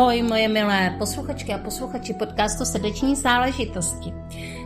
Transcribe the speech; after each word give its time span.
Ahoj, 0.00 0.22
moje 0.22 0.48
milé 0.48 0.96
posluchačky 0.98 1.52
a 1.54 1.58
posluchači 1.58 2.14
podcastu 2.14 2.64
Srdeční 2.64 3.16
záležitosti. 3.16 4.14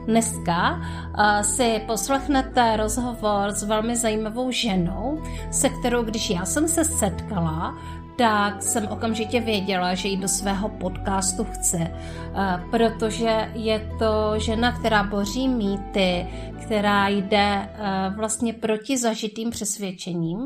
Dneska 0.07 0.79
uh, 0.79 1.41
si 1.43 1.82
poslechnete 1.87 2.77
rozhovor 2.77 3.50
s 3.50 3.62
velmi 3.62 3.96
zajímavou 3.96 4.50
ženou, 4.50 5.23
se 5.50 5.68
kterou, 5.68 6.03
když 6.03 6.31
já 6.31 6.45
jsem 6.45 6.68
se 6.68 6.85
setkala, 6.85 7.79
tak 8.18 8.62
jsem 8.62 8.89
okamžitě 8.89 9.40
věděla, 9.40 9.95
že 9.95 10.09
ji 10.09 10.17
do 10.17 10.29
svého 10.29 10.68
podcastu 10.68 11.45
chce, 11.45 11.79
uh, 11.79 12.71
protože 12.71 13.51
je 13.54 13.90
to 13.98 14.39
žena, 14.39 14.79
která 14.79 15.03
boří 15.03 15.48
mýty, 15.48 16.26
která 16.62 17.09
jde 17.09 17.68
uh, 17.68 18.17
vlastně 18.17 18.53
proti 18.53 18.98
zažitým 18.98 19.51
přesvědčením 19.51 20.39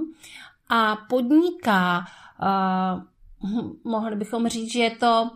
a 0.68 0.96
podniká 1.08 2.04
mohli 3.84 4.16
bychom 4.16 4.48
říct, 4.48 4.72
že 4.72 4.78
je 4.78 4.90
to 4.90 5.30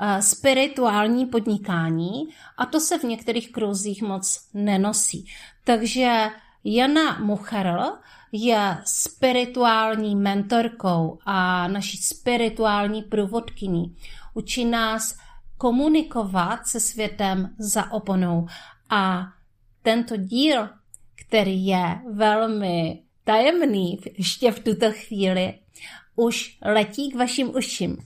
eh, 0.00 0.22
spirituální 0.22 1.26
podnikání 1.26 2.28
a 2.56 2.66
to 2.66 2.80
se 2.80 2.98
v 2.98 3.04
některých 3.04 3.52
kruzích 3.52 4.02
moc 4.02 4.48
nenosí. 4.54 5.26
Takže 5.64 6.26
Jana 6.64 7.18
Mucherl 7.18 7.92
je 8.32 8.78
spirituální 8.84 10.16
mentorkou 10.16 11.18
a 11.24 11.68
naší 11.68 11.96
spirituální 11.96 13.02
průvodkyní. 13.02 13.96
Učí 14.34 14.64
nás 14.64 15.18
komunikovat 15.58 16.66
se 16.66 16.80
světem 16.80 17.54
za 17.58 17.92
oponou 17.92 18.46
a 18.90 19.26
tento 19.82 20.16
díl, 20.16 20.68
který 21.14 21.66
je 21.66 22.00
velmi 22.12 23.02
tajemný 23.24 23.98
ještě 24.18 24.52
v 24.52 24.60
tuto 24.60 24.92
chvíli, 24.92 25.54
už 26.20 26.58
letí 26.64 27.10
k 27.10 27.16
vašim 27.16 27.56
uším. 27.56 27.96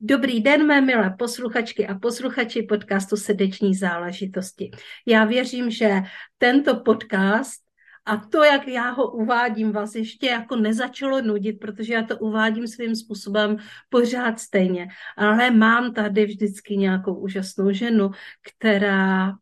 Dobrý 0.00 0.40
den, 0.40 0.66
mé 0.66 0.80
milé 0.80 1.10
posluchačky 1.18 1.86
a 1.86 1.94
posluchači 1.94 2.62
podcastu 2.62 3.16
Srdeční 3.16 3.74
záležitosti. 3.74 4.70
Já 5.06 5.24
věřím, 5.24 5.70
že 5.70 6.02
tento 6.38 6.80
podcast 6.80 7.62
a 8.04 8.16
to, 8.16 8.44
jak 8.44 8.68
já 8.68 8.90
ho 8.90 9.10
uvádím, 9.10 9.72
vás 9.72 9.94
ještě 9.94 10.26
jako 10.26 10.56
nezačalo 10.56 11.22
nudit, 11.22 11.52
protože 11.52 11.94
já 11.94 12.02
to 12.02 12.18
uvádím 12.18 12.66
svým 12.66 12.96
způsobem 12.96 13.56
pořád 13.88 14.40
stejně. 14.40 14.88
Ale 15.16 15.50
mám 15.50 15.94
tady 15.94 16.26
vždycky 16.26 16.76
nějakou 16.76 17.14
úžasnou 17.14 17.72
ženu, 17.72 18.10
která 18.42 19.32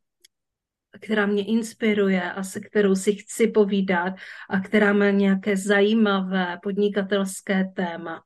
která 1.01 1.27
mě 1.27 1.45
inspiruje 1.45 2.33
a 2.33 2.43
se 2.43 2.61
kterou 2.61 2.95
si 2.95 3.15
chci 3.15 3.49
povídat 3.49 4.15
a 4.51 4.61
která 4.61 4.93
má 4.93 5.11
nějaké 5.11 5.57
zajímavé 5.57 6.59
podnikatelské 6.63 7.65
téma. 7.75 8.23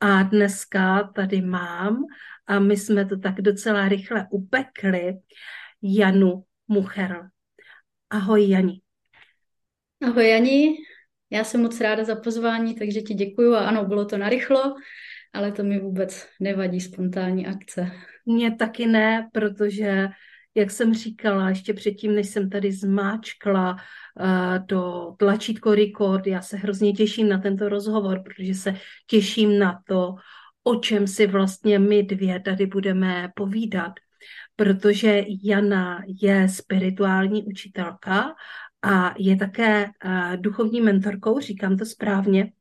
A 0.00 0.22
dneska 0.22 1.12
tady 1.14 1.40
mám, 1.40 2.04
a 2.46 2.58
my 2.58 2.76
jsme 2.76 3.06
to 3.06 3.18
tak 3.18 3.34
docela 3.40 3.88
rychle 3.88 4.26
upekli, 4.30 5.14
Janu 5.82 6.44
Mucher. 6.68 7.28
Ahoj 8.10 8.48
Jani. 8.48 8.80
Ahoj 10.02 10.28
Jani, 10.28 10.74
já 11.30 11.44
jsem 11.44 11.62
moc 11.62 11.80
ráda 11.80 12.04
za 12.04 12.16
pozvání, 12.16 12.74
takže 12.74 13.00
ti 13.00 13.14
děkuju 13.14 13.54
a 13.54 13.68
ano, 13.68 13.84
bylo 13.84 14.04
to 14.04 14.18
narychlo, 14.18 14.74
ale 15.32 15.52
to 15.52 15.62
mi 15.62 15.80
vůbec 15.80 16.28
nevadí 16.40 16.80
spontánní 16.80 17.46
akce. 17.46 17.90
Mně 18.26 18.56
taky 18.56 18.86
ne, 18.86 19.28
protože 19.32 20.08
jak 20.58 20.70
jsem 20.70 20.94
říkala, 20.94 21.48
ještě 21.48 21.74
předtím, 21.74 22.14
než 22.14 22.28
jsem 22.28 22.50
tady 22.50 22.72
zmáčkla 22.72 23.72
uh, 23.72 24.66
do 24.66 25.12
tlačítko 25.18 25.74
record, 25.74 26.26
já 26.26 26.42
se 26.42 26.56
hrozně 26.56 26.92
těším 26.92 27.28
na 27.28 27.38
tento 27.38 27.68
rozhovor, 27.68 28.22
protože 28.22 28.54
se 28.54 28.74
těším 29.06 29.58
na 29.58 29.80
to, 29.86 30.14
o 30.64 30.74
čem 30.74 31.06
si 31.06 31.26
vlastně 31.26 31.78
my 31.78 32.02
dvě 32.02 32.40
tady 32.40 32.66
budeme 32.66 33.30
povídat, 33.34 33.92
protože 34.56 35.24
Jana 35.42 36.02
je 36.22 36.48
spirituální 36.48 37.44
učitelka 37.44 38.34
a 38.82 39.14
je 39.18 39.36
také 39.36 39.84
uh, 39.84 40.36
duchovní 40.36 40.80
mentorkou, 40.80 41.40
říkám 41.40 41.76
to 41.76 41.84
správně. 41.84 42.52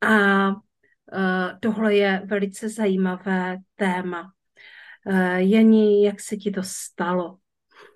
A 0.00 0.48
uh, 0.48 0.56
tohle 1.60 1.94
je 1.94 2.22
velice 2.24 2.68
zajímavé 2.68 3.56
téma. 3.76 4.35
Uh, 5.06 5.36
Jeni, 5.36 6.04
jak 6.04 6.20
se 6.20 6.36
ti 6.36 6.50
to 6.50 6.60
stalo? 6.64 7.38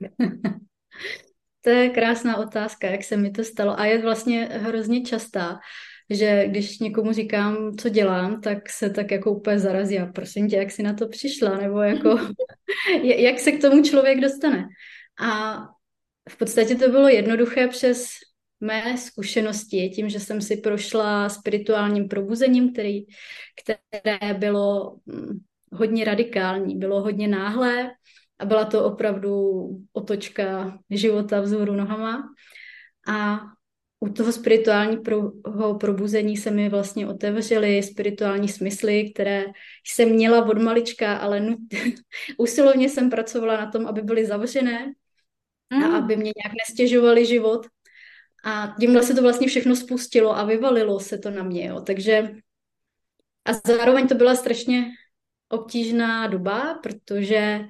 to 1.60 1.70
je 1.70 1.90
krásná 1.90 2.36
otázka, 2.36 2.86
jak 2.86 3.04
se 3.04 3.16
mi 3.16 3.30
to 3.30 3.44
stalo. 3.44 3.80
A 3.80 3.84
je 3.86 4.02
vlastně 4.02 4.44
hrozně 4.44 5.02
častá, 5.02 5.58
že 6.10 6.48
když 6.48 6.78
někomu 6.78 7.12
říkám, 7.12 7.76
co 7.76 7.88
dělám, 7.88 8.40
tak 8.40 8.70
se 8.70 8.90
tak 8.90 9.10
jako 9.10 9.32
úplně 9.32 9.58
zarazí 9.58 9.98
a 9.98 10.06
prosím 10.06 10.48
tě, 10.48 10.56
jak 10.56 10.70
jsi 10.70 10.82
na 10.82 10.94
to 10.94 11.08
přišla, 11.08 11.56
nebo 11.56 11.80
jako, 11.80 12.18
jak 13.02 13.38
se 13.38 13.52
k 13.52 13.60
tomu 13.60 13.82
člověk 13.82 14.20
dostane. 14.20 14.64
A 15.20 15.58
v 16.28 16.38
podstatě 16.38 16.74
to 16.74 16.88
bylo 16.88 17.08
jednoduché 17.08 17.68
přes 17.68 18.08
mé 18.60 18.98
zkušenosti, 18.98 19.88
tím, 19.88 20.08
že 20.08 20.20
jsem 20.20 20.40
si 20.40 20.56
prošla 20.56 21.28
spirituálním 21.28 22.08
probuzením, 22.08 22.72
který, 22.72 23.02
které 24.00 24.34
bylo 24.34 24.96
mm, 25.06 25.38
hodně 25.72 26.04
radikální, 26.04 26.78
bylo 26.78 27.02
hodně 27.02 27.28
náhlé 27.28 27.90
a 28.38 28.44
byla 28.44 28.64
to 28.64 28.84
opravdu 28.84 29.60
otočka 29.92 30.78
života 30.90 31.40
vzhůru 31.40 31.74
nohama. 31.74 32.22
A 33.08 33.40
u 34.00 34.08
toho 34.08 34.32
spirituálního 34.32 35.74
probuzení 35.80 36.36
se 36.36 36.50
mi 36.50 36.68
vlastně 36.68 37.06
otevřely 37.08 37.82
spirituální 37.82 38.48
smysly, 38.48 39.10
které 39.10 39.44
jsem 39.86 40.08
měla 40.08 40.44
od 40.44 40.62
malička, 40.62 41.16
ale 41.16 41.40
nut... 41.40 41.58
usilovně 42.38 42.88
jsem 42.88 43.10
pracovala 43.10 43.56
na 43.56 43.70
tom, 43.70 43.86
aby 43.86 44.02
byly 44.02 44.26
zavřené 44.26 44.92
mm. 45.74 45.84
a 45.84 45.98
aby 45.98 46.16
mě 46.16 46.32
nějak 46.44 46.52
nestěžovaly 46.68 47.26
život. 47.26 47.66
A 48.44 48.74
tímhle 48.80 49.02
se 49.02 49.14
to 49.14 49.22
vlastně 49.22 49.48
všechno 49.48 49.76
spustilo 49.76 50.36
a 50.36 50.44
vyvalilo 50.44 51.00
se 51.00 51.18
to 51.18 51.30
na 51.30 51.42
mě. 51.42 51.66
Jo. 51.66 51.80
Takže 51.80 52.30
a 53.44 53.52
zároveň 53.66 54.08
to 54.08 54.14
byla 54.14 54.34
strašně 54.34 54.84
obtížná 55.50 56.26
doba, 56.26 56.74
protože 56.82 57.60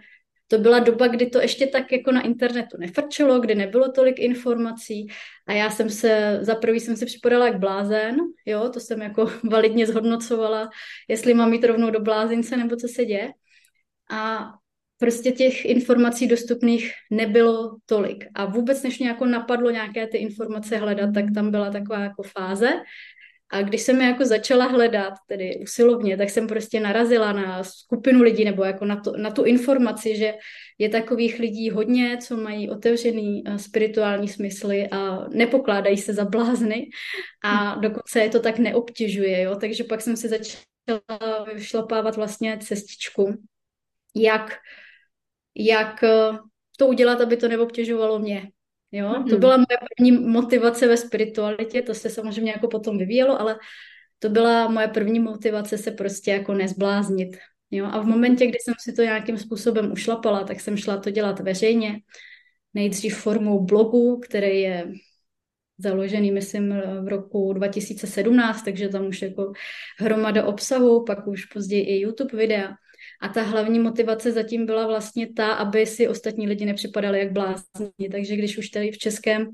to 0.48 0.58
byla 0.58 0.78
doba, 0.78 1.06
kdy 1.08 1.26
to 1.26 1.40
ještě 1.40 1.66
tak 1.66 1.92
jako 1.92 2.12
na 2.12 2.20
internetu 2.20 2.76
nefrčelo, 2.78 3.40
kdy 3.40 3.54
nebylo 3.54 3.92
tolik 3.92 4.18
informací 4.18 5.06
a 5.46 5.52
já 5.52 5.70
jsem 5.70 5.90
se, 5.90 6.38
za 6.42 6.54
prvý 6.54 6.80
jsem 6.80 6.96
se 6.96 7.06
připadala 7.06 7.46
jak 7.46 7.58
blázen, 7.58 8.16
jo, 8.46 8.68
to 8.68 8.80
jsem 8.80 9.02
jako 9.02 9.30
validně 9.50 9.86
zhodnocovala, 9.86 10.70
jestli 11.08 11.34
mám 11.34 11.52
jít 11.52 11.64
rovnou 11.64 11.90
do 11.90 12.00
blázince 12.00 12.56
nebo 12.56 12.76
co 12.76 12.88
se 12.88 13.04
děje. 13.04 13.32
A 14.10 14.50
prostě 14.98 15.32
těch 15.32 15.64
informací 15.64 16.26
dostupných 16.26 16.92
nebylo 17.10 17.76
tolik. 17.86 18.24
A 18.34 18.44
vůbec 18.44 18.82
než 18.82 18.98
mě 18.98 19.08
jako 19.08 19.26
napadlo 19.26 19.70
nějaké 19.70 20.06
ty 20.06 20.18
informace 20.18 20.76
hledat, 20.76 21.10
tak 21.14 21.24
tam 21.34 21.50
byla 21.50 21.70
taková 21.70 22.00
jako 22.00 22.22
fáze, 22.22 22.70
a 23.52 23.62
když 23.62 23.82
jsem 23.82 24.00
je 24.00 24.06
jako 24.06 24.24
začala 24.24 24.66
hledat, 24.66 25.14
tedy 25.26 25.60
usilovně, 25.62 26.16
tak 26.16 26.30
jsem 26.30 26.46
prostě 26.46 26.80
narazila 26.80 27.32
na 27.32 27.64
skupinu 27.64 28.22
lidí 28.22 28.44
nebo 28.44 28.64
jako 28.64 28.84
na, 28.84 29.00
to, 29.00 29.16
na 29.16 29.30
tu 29.30 29.44
informaci, 29.44 30.16
že 30.16 30.34
je 30.78 30.88
takových 30.88 31.38
lidí 31.38 31.70
hodně, 31.70 32.18
co 32.18 32.36
mají 32.36 32.70
otevřený 32.70 33.42
uh, 33.42 33.56
spirituální 33.56 34.28
smysly 34.28 34.88
a 34.90 35.28
nepokládají 35.28 35.96
se 35.96 36.14
za 36.14 36.24
blázny 36.24 36.86
a 37.44 37.74
dokonce 37.74 38.20
je 38.20 38.30
to 38.30 38.40
tak 38.40 38.58
neobtěžuje, 38.58 39.42
jo? 39.42 39.56
takže 39.56 39.84
pak 39.84 40.00
jsem 40.00 40.16
si 40.16 40.28
začala 40.28 41.44
vyšlapávat 41.54 42.16
vlastně 42.16 42.58
cestičku, 42.58 43.34
jak, 44.16 44.58
jak 45.54 46.02
uh, 46.02 46.36
to 46.78 46.86
udělat, 46.86 47.20
aby 47.20 47.36
to 47.36 47.48
neobtěžovalo 47.48 48.18
mě. 48.18 48.50
Jo? 48.92 49.08
Mm-hmm. 49.08 49.30
To 49.30 49.38
byla 49.38 49.56
moje 49.56 49.78
první 49.96 50.12
motivace 50.12 50.88
ve 50.88 50.96
spiritualitě, 50.96 51.82
to 51.82 51.94
se 51.94 52.10
samozřejmě 52.10 52.52
jako 52.52 52.68
potom 52.68 52.98
vyvíjelo, 52.98 53.40
ale 53.40 53.58
to 54.18 54.28
byla 54.28 54.68
moje 54.68 54.88
první 54.88 55.20
motivace 55.20 55.78
se 55.78 55.90
prostě 55.90 56.30
jako 56.30 56.54
nezbláznit. 56.54 57.36
Jo? 57.70 57.86
A 57.86 58.00
v 58.00 58.06
momentě, 58.06 58.46
kdy 58.46 58.58
jsem 58.58 58.74
si 58.80 58.92
to 58.92 59.02
nějakým 59.02 59.38
způsobem 59.38 59.92
ušlapala, 59.92 60.44
tak 60.44 60.60
jsem 60.60 60.76
šla 60.76 60.96
to 60.96 61.10
dělat 61.10 61.40
veřejně. 61.40 62.00
Nejdřív 62.74 63.16
formou 63.16 63.64
blogu, 63.64 64.20
který 64.24 64.60
je 64.60 64.92
založený, 65.78 66.30
myslím, 66.30 66.74
v 67.02 67.08
roku 67.08 67.52
2017, 67.52 68.62
takže 68.62 68.88
tam 68.88 69.06
už 69.06 69.22
jako 69.22 69.52
hromada 69.98 70.44
obsahu, 70.44 71.04
pak 71.04 71.26
už 71.26 71.44
později 71.44 71.82
i 71.82 72.00
YouTube 72.00 72.38
videa. 72.38 72.74
A 73.20 73.28
ta 73.28 73.42
hlavní 73.42 73.78
motivace 73.78 74.32
zatím 74.32 74.66
byla 74.66 74.86
vlastně 74.86 75.32
ta, 75.32 75.52
aby 75.52 75.86
si 75.86 76.08
ostatní 76.08 76.48
lidi 76.48 76.64
nepřipadali 76.64 77.18
jak 77.18 77.32
blázni. 77.32 78.08
Takže 78.12 78.36
když 78.36 78.58
už 78.58 78.68
tady 78.68 78.90
v 78.90 78.98
českém 78.98 79.50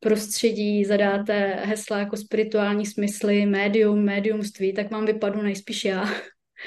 prostředí 0.00 0.84
zadáte 0.84 1.34
hesla 1.64 1.98
jako 1.98 2.16
spirituální 2.16 2.86
smysly, 2.86 3.46
médium, 3.46 4.04
médiumství, 4.04 4.72
tak 4.72 4.90
vám 4.90 5.06
vypadnu 5.06 5.42
nejspíš 5.42 5.84
já. 5.84 6.04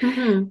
Mm-hmm. 0.02 0.48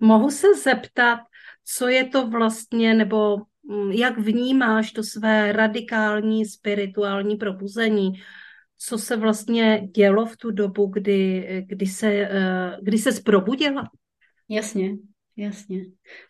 Mohu 0.00 0.30
se 0.30 0.46
zeptat, 0.64 1.18
co 1.64 1.88
je 1.88 2.04
to 2.04 2.28
vlastně, 2.28 2.94
nebo 2.94 3.36
mm, 3.70 3.92
jak 3.92 4.18
vnímáš 4.18 4.92
to 4.92 5.02
své 5.02 5.52
radikální 5.52 6.46
spirituální 6.46 7.36
probuzení? 7.36 8.12
co 8.78 8.98
se 8.98 9.16
vlastně 9.16 9.88
dělo 9.94 10.26
v 10.26 10.36
tu 10.36 10.50
dobu, 10.50 10.86
kdy, 10.86 11.46
kdy 11.66 11.86
se, 11.86 12.08
eh, 12.12 12.76
kdy 12.82 12.98
se 12.98 13.12
zprobudila? 13.12 13.90
Jasně, 14.48 14.96
jasně. 15.36 15.84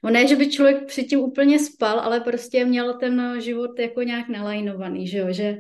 On 0.05 0.13
ne, 0.13 0.27
že 0.27 0.37
by 0.37 0.51
člověk 0.51 0.87
předtím 0.87 1.21
úplně 1.21 1.59
spal, 1.59 2.01
ale 2.01 2.21
prostě 2.21 2.65
měl 2.65 2.99
ten 2.99 3.41
život 3.41 3.79
jako 3.79 4.03
nějak 4.03 4.29
nalajnovaný, 4.29 5.09
že 5.09 5.19
jo? 5.19 5.27
že 5.31 5.59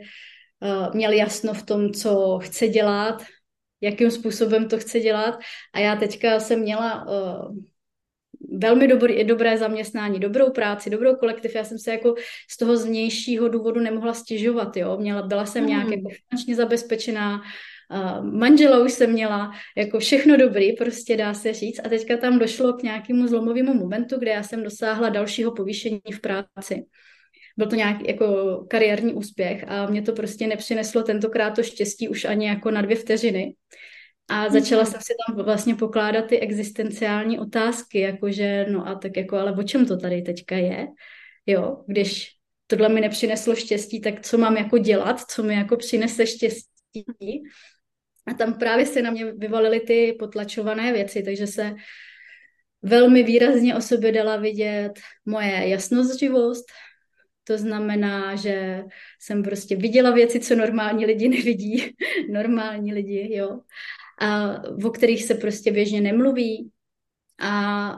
uh, 0.60 0.94
měl 0.94 1.12
jasno 1.12 1.54
v 1.54 1.62
tom, 1.62 1.92
co 1.92 2.38
chce 2.42 2.68
dělat, 2.68 3.22
jakým 3.80 4.10
způsobem 4.10 4.68
to 4.68 4.78
chce 4.78 5.00
dělat. 5.00 5.38
A 5.74 5.78
já 5.78 5.96
teďka 5.96 6.40
jsem 6.40 6.60
měla 6.60 7.06
uh, 7.06 7.56
velmi 8.52 8.88
dobrý, 8.88 9.24
dobré 9.24 9.58
zaměstnání, 9.58 10.20
dobrou 10.20 10.50
práci, 10.50 10.90
dobrou 10.90 11.16
kolektiv. 11.16 11.54
Já 11.54 11.64
jsem 11.64 11.78
se 11.78 11.90
jako 11.90 12.14
z 12.50 12.56
toho 12.56 12.76
zvnějšího 12.76 13.48
důvodu 13.48 13.80
nemohla 13.80 14.14
stěžovat, 14.14 14.76
jo. 14.76 14.96
Měla, 14.96 15.22
byla 15.22 15.46
jsem 15.46 15.62
mm. 15.62 15.68
nějak 15.68 15.88
jako 15.88 16.08
finančně 16.08 16.56
zabezpečená, 16.56 17.42
manžela 18.22 18.78
už 18.84 18.92
jsem 18.92 19.12
měla, 19.12 19.50
jako 19.76 19.98
všechno 19.98 20.36
dobrý, 20.36 20.72
prostě 20.72 21.16
dá 21.16 21.34
se 21.34 21.52
říct. 21.52 21.80
A 21.84 21.88
teďka 21.88 22.16
tam 22.16 22.38
došlo 22.38 22.72
k 22.72 22.82
nějakému 22.82 23.26
zlomovému 23.26 23.74
momentu, 23.74 24.18
kde 24.18 24.30
já 24.30 24.42
jsem 24.42 24.62
dosáhla 24.62 25.08
dalšího 25.08 25.52
povýšení 25.52 26.00
v 26.12 26.20
práci. 26.20 26.84
Byl 27.56 27.66
to 27.66 27.76
nějaký 27.76 28.04
jako 28.08 28.26
kariérní 28.70 29.14
úspěch 29.14 29.64
a 29.68 29.86
mě 29.86 30.02
to 30.02 30.12
prostě 30.12 30.46
nepřineslo 30.46 31.02
tentokrát 31.02 31.50
to 31.50 31.62
štěstí 31.62 32.08
už 32.08 32.24
ani 32.24 32.46
jako 32.46 32.70
na 32.70 32.82
dvě 32.82 32.96
vteřiny. 32.96 33.54
A 34.30 34.48
začala 34.48 34.82
mm-hmm. 34.82 34.90
jsem 34.90 35.00
si 35.00 35.14
tam 35.26 35.44
vlastně 35.44 35.74
pokládat 35.74 36.26
ty 36.26 36.40
existenciální 36.40 37.38
otázky, 37.38 38.00
jakože, 38.00 38.66
no 38.70 38.88
a 38.88 38.94
tak 38.94 39.16
jako, 39.16 39.36
ale 39.36 39.52
o 39.52 39.62
čem 39.62 39.86
to 39.86 39.96
tady 39.96 40.22
teďka 40.22 40.56
je? 40.56 40.86
Jo, 41.46 41.84
když 41.86 42.30
tohle 42.66 42.88
mi 42.88 43.00
nepřineslo 43.00 43.54
štěstí, 43.54 44.00
tak 44.00 44.20
co 44.20 44.38
mám 44.38 44.56
jako 44.56 44.78
dělat, 44.78 45.20
co 45.20 45.42
mi 45.42 45.54
jako 45.54 45.76
přinese 45.76 46.26
štěstí? 46.26 47.04
A 48.30 48.34
tam 48.34 48.54
právě 48.54 48.86
se 48.86 49.02
na 49.02 49.10
mě 49.10 49.32
vyvalily 49.32 49.80
ty 49.80 50.16
potlačované 50.18 50.92
věci, 50.92 51.22
takže 51.22 51.46
se 51.46 51.74
velmi 52.82 53.22
výrazně 53.22 53.76
o 53.76 53.80
sobě 53.80 54.12
dala 54.12 54.36
vidět 54.36 54.92
moje 55.26 55.68
jasnozřivost, 55.68 56.66
to 57.44 57.58
znamená, 57.58 58.36
že 58.36 58.84
jsem 59.20 59.42
prostě 59.42 59.76
viděla 59.76 60.10
věci, 60.10 60.40
co 60.40 60.54
normální 60.54 61.06
lidi 61.06 61.28
nevidí. 61.28 61.96
normální 62.30 62.94
lidi, 62.94 63.36
jo 63.36 63.60
a, 64.18 64.62
o 64.84 64.90
kterých 64.90 65.24
se 65.24 65.34
prostě 65.34 65.72
běžně 65.72 66.00
nemluví. 66.00 66.70
A 67.40 67.92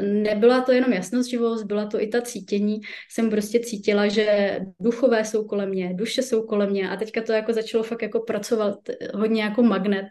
nebyla 0.00 0.60
to 0.60 0.72
jenom 0.72 0.92
jasnost 0.92 1.30
živost, 1.30 1.62
byla 1.62 1.86
to 1.86 2.02
i 2.02 2.06
ta 2.06 2.20
cítění. 2.20 2.80
Jsem 3.10 3.30
prostě 3.30 3.60
cítila, 3.60 4.08
že 4.08 4.58
duchové 4.80 5.24
jsou 5.24 5.44
kolem 5.44 5.68
mě, 5.68 5.94
duše 5.94 6.22
jsou 6.22 6.42
kolem 6.42 6.70
mě 6.70 6.90
a 6.90 6.96
teďka 6.96 7.22
to 7.22 7.32
jako 7.32 7.52
začalo 7.52 7.84
fakt 7.84 8.02
jako 8.02 8.20
pracovat 8.20 8.78
hodně 9.14 9.42
jako 9.42 9.62
magnet. 9.62 10.06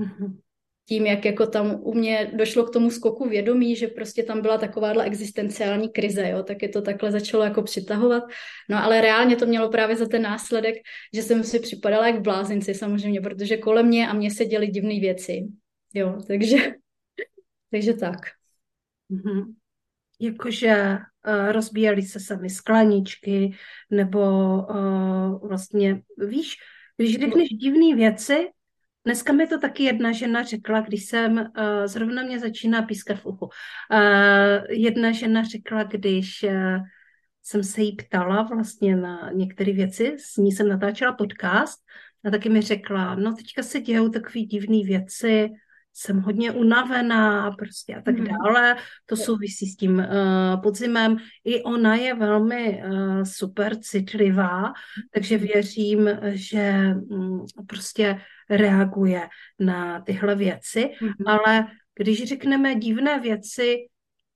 Mm-hmm 0.00 0.36
tím, 0.88 1.06
jak 1.06 1.24
jako 1.24 1.46
tam 1.46 1.80
u 1.82 1.94
mě 1.94 2.30
došlo 2.34 2.64
k 2.64 2.72
tomu 2.72 2.90
skoku 2.90 3.28
vědomí, 3.28 3.76
že 3.76 3.86
prostě 3.86 4.22
tam 4.22 4.42
byla 4.42 4.58
takováhle 4.58 5.04
existenciální 5.04 5.88
krize, 5.88 6.28
jo, 6.28 6.42
tak 6.42 6.62
je 6.62 6.68
to 6.68 6.82
takhle 6.82 7.12
začalo 7.12 7.44
jako 7.44 7.62
přitahovat. 7.62 8.22
No 8.68 8.84
ale 8.84 9.00
reálně 9.00 9.36
to 9.36 9.46
mělo 9.46 9.68
právě 9.68 9.96
za 9.96 10.06
ten 10.06 10.22
následek, 10.22 10.74
že 11.14 11.22
jsem 11.22 11.44
si 11.44 11.60
připadala 11.60 12.06
jak 12.06 12.20
blázinci 12.20 12.74
samozřejmě, 12.74 13.20
protože 13.20 13.56
kolem 13.56 13.86
mě 13.86 14.08
a 14.08 14.12
mě 14.12 14.30
se 14.30 14.44
děly 14.44 14.66
divné 14.66 15.00
věci. 15.00 15.46
Jo, 15.94 16.18
takže, 16.26 16.56
takže 17.70 17.94
tak. 17.94 18.37
Mm-hmm. 19.10 19.54
Jakože 20.20 20.98
uh, 21.26 21.52
rozbíjely 21.52 22.02
se 22.02 22.20
sami 22.20 22.50
skleničky, 22.50 23.56
nebo 23.90 24.20
uh, 24.56 25.48
vlastně, 25.48 26.02
víš, 26.18 26.56
když 26.96 27.18
řekneš 27.18 27.48
divné 27.48 27.96
věci, 27.96 28.48
Dneska 29.04 29.32
mi 29.32 29.46
to 29.46 29.58
taky 29.58 29.82
jedna 29.82 30.12
žena 30.12 30.42
řekla, 30.42 30.80
když 30.80 31.04
jsem, 31.04 31.38
uh, 31.38 31.46
zrovna 31.84 32.22
mě 32.22 32.38
začíná 32.38 32.82
pískat 32.82 33.18
v 33.18 33.26
uchu, 33.26 33.44
uh, 33.44 33.50
jedna 34.68 35.12
žena 35.12 35.42
řekla, 35.42 35.82
když 35.82 36.42
uh, 36.42 36.78
jsem 37.42 37.64
se 37.64 37.82
jí 37.82 37.96
ptala 37.96 38.42
vlastně 38.42 38.96
na 38.96 39.30
některé 39.34 39.72
věci, 39.72 40.16
s 40.18 40.36
ní 40.36 40.52
jsem 40.52 40.68
natáčela 40.68 41.12
podcast 41.12 41.78
a 42.24 42.30
taky 42.30 42.48
mi 42.48 42.60
řekla, 42.60 43.14
no 43.14 43.34
teďka 43.34 43.62
se 43.62 43.80
dějou 43.80 44.08
takové 44.08 44.40
divné 44.40 44.84
věci, 44.84 45.48
jsem 45.94 46.20
hodně 46.20 46.50
unavená 46.52 47.50
prostě 47.50 47.94
a 47.94 48.02
tak 48.02 48.18
mm. 48.18 48.26
dále. 48.26 48.76
To 49.06 49.16
souvisí 49.16 49.66
s 49.66 49.76
tím 49.76 49.98
uh, 49.98 50.62
podzimem. 50.62 51.16
I 51.44 51.62
ona 51.62 51.94
je 51.94 52.14
velmi 52.14 52.82
uh, 52.84 53.22
super 53.22 53.76
citlivá, 53.80 54.72
takže 55.14 55.38
věřím, 55.38 56.08
že 56.28 56.94
um, 57.08 57.46
prostě 57.66 58.20
reaguje 58.50 59.28
na 59.58 60.00
tyhle 60.00 60.34
věci, 60.34 60.90
mm-hmm. 61.00 61.24
ale 61.26 61.66
když 61.98 62.28
řekneme 62.28 62.74
divné 62.74 63.20
věci, 63.20 63.76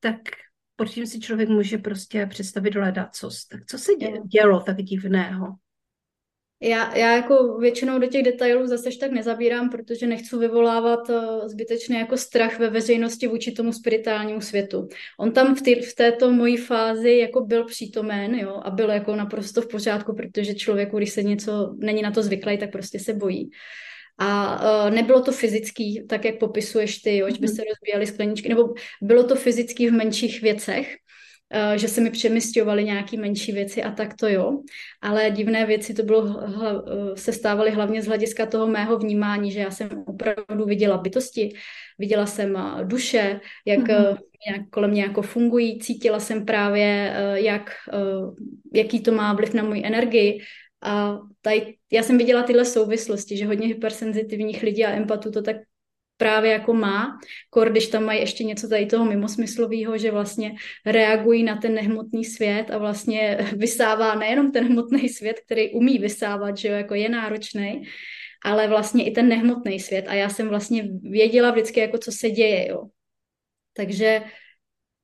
tak 0.01 0.17
pod 0.77 0.89
tím 0.89 1.07
si 1.07 1.21
člověk 1.21 1.49
může 1.49 1.79
prostě 1.79 2.27
představit 2.27 2.75
hledat 2.75 3.15
co. 3.15 3.31
Tak 3.51 3.67
co 3.67 3.79
se 3.79 3.93
dělo 4.27 4.61
tak 4.61 4.77
divného? 4.77 5.47
Já, 6.65 6.97
já 6.97 7.17
jako 7.17 7.59
většinou 7.59 7.99
do 7.99 8.07
těch 8.07 8.23
detailů 8.23 8.67
zase 8.67 8.91
tak 9.01 9.11
nezabírám, 9.11 9.71
protože 9.71 10.07
nechci 10.07 10.37
vyvolávat 10.37 11.11
uh, 11.11 11.49
zbytečný 11.49 11.97
jako 11.97 12.17
strach 12.17 12.59
ve 12.59 12.71
veřejnosti 12.71 13.27
vůči 13.27 13.53
tomu 13.53 13.73
spirituálnímu 13.73 14.41
světu. 14.41 14.89
On 15.19 15.33
tam 15.33 15.55
v, 15.55 15.63
tý, 15.63 15.75
v 15.75 15.95
této 15.95 16.33
mojí 16.33 16.57
fázi 16.57 17.11
jako 17.11 17.41
byl 17.41 17.65
přítomen 17.65 18.35
jo, 18.35 18.61
a 18.65 18.71
byl 18.71 18.91
jako 18.91 19.17
naprosto 19.17 19.63
v 19.63 19.69
pořádku, 19.69 20.15
protože 20.15 20.55
člověku, 20.55 20.99
když 20.99 21.11
se 21.11 21.23
něco 21.23 21.75
není 21.79 22.03
na 22.03 22.11
to 22.11 22.23
zvyklý, 22.23 22.59
tak 22.59 22.73
prostě 22.73 22.99
se 22.99 23.15
bojí. 23.15 23.51
A 24.19 24.61
uh, 24.85 24.91
nebylo 24.95 25.23
to 25.23 25.33
fyzický, 25.33 26.07
tak 26.09 26.25
jak 26.25 26.39
popisuješ 26.39 26.99
ty, 26.99 27.17
jo, 27.17 27.31
že 27.31 27.39
by 27.41 27.47
mhm. 27.47 27.57
se 27.57 27.63
rozbíjaly 27.65 28.07
skleničky, 28.07 28.49
nebo 28.49 28.75
bylo 29.03 29.25
to 29.25 29.37
fyzický 29.37 29.89
v 29.89 29.93
menších 29.93 30.43
věcech, 30.43 30.97
že 31.77 31.89
se 31.89 32.01
mi 32.01 32.11
přemysťovaly 32.11 32.85
nějaké 32.85 33.17
menší 33.17 33.53
věci 33.53 33.83
a 33.83 33.91
tak 33.91 34.15
to 34.15 34.29
jo. 34.29 34.63
Ale 35.03 35.31
divné 35.31 35.67
věci 35.67 35.95
to 35.95 36.03
bylo, 36.03 36.23
hla, 36.23 36.73
uh, 36.73 37.15
se 37.15 37.33
stávaly 37.33 37.71
hlavně 37.71 38.03
z 38.03 38.07
hlediska 38.07 38.47
toho 38.47 38.67
mého 38.67 38.99
vnímání, 38.99 39.53
že 39.53 39.61
já 39.61 39.71
jsem 39.71 39.89
opravdu 40.07 40.65
viděla 40.65 40.99
bytosti, 40.99 41.53
viděla 41.99 42.27
jsem 42.27 42.55
uh, 42.55 42.85
duše, 42.85 43.41
jak 43.67 43.81
mm-hmm. 43.81 44.19
nějak 44.47 44.71
kolem 44.71 44.91
mě 44.91 45.03
jako 45.03 45.23
fungují, 45.23 45.79
cítila 45.79 46.21
jsem 46.21 46.45
právě, 46.45 47.15
jak, 47.35 47.71
jaký 48.75 49.01
to 49.01 49.13
má 49.13 49.33
vliv 49.33 49.55
na 49.55 49.63
můj 49.63 49.83
energii, 49.85 50.41
a 50.83 51.19
tady, 51.41 51.75
já 51.93 52.03
jsem 52.03 52.19
viděla 52.19 52.43
tyhle 52.43 52.65
souvislosti, 52.65 53.37
že 53.37 53.47
hodně 53.47 53.67
hypersenzitivních 53.67 54.63
lidí 54.63 54.85
a 54.85 54.91
empatů 54.91 55.31
to 55.31 55.43
tak 55.43 55.57
právě 56.23 56.53
jako 56.53 56.75
má, 56.75 57.19
kor, 57.51 57.71
když 57.71 57.87
tam 57.87 58.05
mají 58.05 58.21
ještě 58.21 58.45
něco 58.45 58.69
tady 58.69 58.87
toho 58.87 59.05
mimosmyslového, 59.05 59.99
že 59.99 60.11
vlastně 60.11 60.55
reagují 60.87 61.43
na 61.43 61.57
ten 61.57 61.75
nehmotný 61.75 62.25
svět 62.25 62.71
a 62.71 62.79
vlastně 62.79 63.39
vysává 63.57 64.15
nejenom 64.15 64.53
ten 64.53 64.65
hmotný 64.65 65.09
svět, 65.09 65.41
který 65.47 65.71
umí 65.71 65.99
vysávat, 65.99 66.59
že 66.59 66.69
jo, 66.69 66.75
jako 66.75 66.95
je 66.95 67.09
náročný, 67.09 67.83
ale 68.45 68.69
vlastně 68.69 69.07
i 69.07 69.11
ten 69.11 69.29
nehmotný 69.29 69.81
svět. 69.81 70.05
A 70.09 70.15
já 70.15 70.29
jsem 70.29 70.49
vlastně 70.49 70.89
věděla 71.03 71.51
vždycky, 71.51 71.81
jako 71.81 71.99
co 71.99 72.13
se 72.13 72.31
děje, 72.31 72.69
jo. 72.69 72.83
Takže 73.77 74.23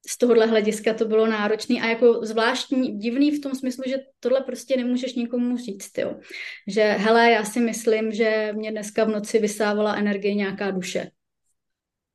z 0.09 0.19
tohohle 0.19 0.47
hlediska 0.47 0.95
to 0.95 1.05
bylo 1.05 1.27
náročné 1.27 1.81
a 1.81 1.87
jako 1.87 2.27
zvláštní, 2.27 2.99
divný 2.99 3.31
v 3.31 3.41
tom 3.41 3.55
smyslu, 3.55 3.85
že 3.87 3.97
tohle 4.21 4.41
prostě 4.41 4.77
nemůžeš 4.77 5.15
nikomu 5.15 5.57
říct, 5.57 5.99
jo. 5.99 6.15
Že 6.67 6.83
hele, 6.83 7.31
já 7.31 7.45
si 7.45 7.61
myslím, 7.61 8.13
že 8.13 8.53
mě 8.57 8.71
dneska 8.71 9.05
v 9.05 9.09
noci 9.09 9.39
vysávala 9.39 9.95
energie 9.95 10.35
nějaká 10.35 10.71
duše. 10.71 11.11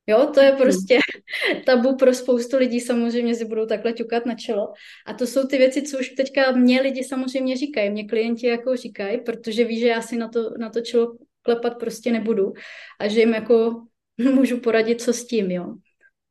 Jo, 0.08 0.32
to 0.34 0.42
je 0.42 0.50
hmm. 0.50 0.58
prostě 0.58 1.00
tabu 1.66 1.96
pro 1.96 2.14
spoustu 2.14 2.58
lidí, 2.58 2.80
samozřejmě 2.80 3.36
si 3.36 3.46
budou 3.46 3.66
takhle 3.66 3.94
ťukat 3.94 4.26
na 4.26 4.36
čelo. 4.36 4.74
A 5.06 5.14
to 5.14 5.28
jsou 5.28 5.48
ty 5.48 5.58
věci, 5.58 5.82
co 5.82 6.00
už 6.00 6.10
teďka 6.10 6.52
mě 6.52 6.82
lidi 6.82 7.04
samozřejmě 7.04 7.58
říkají, 7.58 7.90
mě 7.90 8.08
klienti 8.08 8.48
jako 8.48 8.76
říkají, 8.76 9.22
protože 9.22 9.64
ví, 9.66 9.80
že 9.80 9.88
já 9.88 10.02
si 10.02 10.18
na 10.18 10.28
to, 10.28 10.50
na 10.58 10.70
to 10.70 10.82
čelo 10.82 11.18
klepat 11.42 11.80
prostě 11.80 12.12
nebudu 12.12 12.54
a 13.00 13.08
že 13.08 13.20
jim 13.20 13.34
jako 13.34 13.84
můžu 14.18 14.60
poradit, 14.60 15.02
co 15.02 15.14
s 15.14 15.26
tím, 15.26 15.52
jo. 15.52 15.76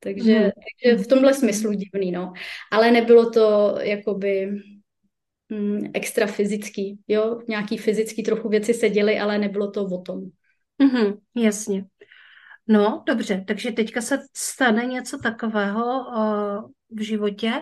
Takže, 0.03 0.39
mm. 0.39 0.51
takže 0.85 1.05
v 1.05 1.07
tomhle 1.07 1.35
smyslu 1.35 1.73
divný, 1.73 2.13
no. 2.13 2.33
Ale 2.71 2.91
nebylo 2.91 3.31
to 3.31 3.77
jakoby 3.81 4.51
mm, 5.49 5.91
extra 5.95 6.27
fyzický, 6.27 7.01
jo. 7.09 7.41
Nějaký 7.49 7.79
fyzický 7.79 8.23
trochu 8.23 8.49
věci 8.49 8.75
se 8.75 8.91
děly, 8.91 9.19
ale 9.19 9.39
nebylo 9.39 9.71
to 9.71 9.85
o 9.85 10.03
tom. 10.03 10.21
Mm-hmm, 10.83 11.19
jasně. 11.37 11.85
No, 12.69 13.03
dobře, 13.07 13.45
takže 13.47 13.73
teďka 13.73 14.01
se 14.01 14.19
stane 14.37 14.87
něco 14.87 15.19
takového 15.19 16.01
uh, 16.01 16.71
v 16.91 17.01
životě, 17.01 17.53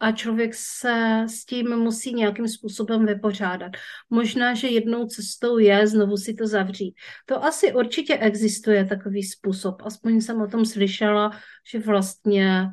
a 0.00 0.12
člověk 0.12 0.54
se 0.54 1.24
s 1.28 1.44
tím 1.44 1.76
musí 1.76 2.14
nějakým 2.14 2.48
způsobem 2.48 3.06
vypořádat. 3.06 3.72
Možná, 4.10 4.54
že 4.54 4.68
jednou 4.68 5.06
cestou 5.06 5.58
je 5.58 5.86
znovu 5.86 6.16
si 6.16 6.34
to 6.34 6.46
zavřít. 6.46 6.94
To 7.26 7.44
asi 7.44 7.74
určitě 7.74 8.18
existuje 8.18 8.84
takový 8.84 9.22
způsob. 9.22 9.82
Aspoň 9.84 10.20
jsem 10.20 10.40
o 10.40 10.46
tom 10.46 10.64
slyšela, 10.64 11.30
že 11.72 11.78
vlastně 11.78 12.66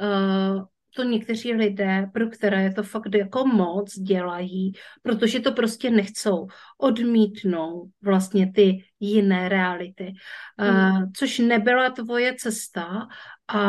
uh, 0.00 0.64
to 0.96 1.02
někteří 1.02 1.52
lidé, 1.52 2.10
pro 2.12 2.28
které 2.28 2.62
je 2.62 2.72
to 2.72 2.82
fakt 2.82 3.14
jako 3.14 3.46
moc, 3.46 3.98
dělají, 3.98 4.72
protože 5.02 5.40
to 5.40 5.52
prostě 5.52 5.90
nechcou. 5.90 6.46
Odmítnou 6.78 7.90
vlastně 8.02 8.52
ty 8.52 8.84
jiné 9.02 9.48
reality. 9.48 10.12
Mm. 10.60 10.68
Uh, 10.68 11.02
což 11.16 11.38
nebyla 11.38 11.90
tvoje 11.90 12.34
cesta 12.34 13.08
a, 13.48 13.62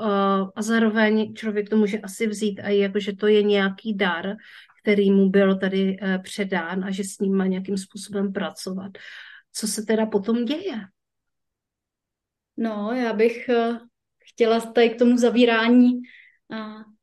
uh, 0.00 0.50
a 0.56 0.62
zároveň 0.62 1.34
člověk 1.34 1.68
to 1.68 1.76
může 1.76 1.98
asi 1.98 2.26
vzít 2.26 2.60
a 2.60 2.68
jako, 2.68 3.00
že 3.00 3.16
to 3.16 3.26
je 3.26 3.42
nějaký 3.42 3.96
dar, 3.96 4.36
který 4.82 5.10
mu 5.10 5.30
byl 5.30 5.58
tady 5.58 5.96
uh, 6.02 6.22
předán 6.22 6.84
a 6.84 6.90
že 6.90 7.04
s 7.04 7.18
ním 7.18 7.36
má 7.36 7.46
nějakým 7.46 7.76
způsobem 7.76 8.32
pracovat. 8.32 8.92
Co 9.52 9.66
se 9.66 9.82
teda 9.82 10.06
potom 10.06 10.44
děje? 10.44 10.80
No, 12.56 12.92
já 12.92 13.12
bych 13.12 13.50
chtěla 14.18 14.60
tady 14.60 14.90
k 14.90 14.98
tomu 14.98 15.16
zavírání 15.16 15.90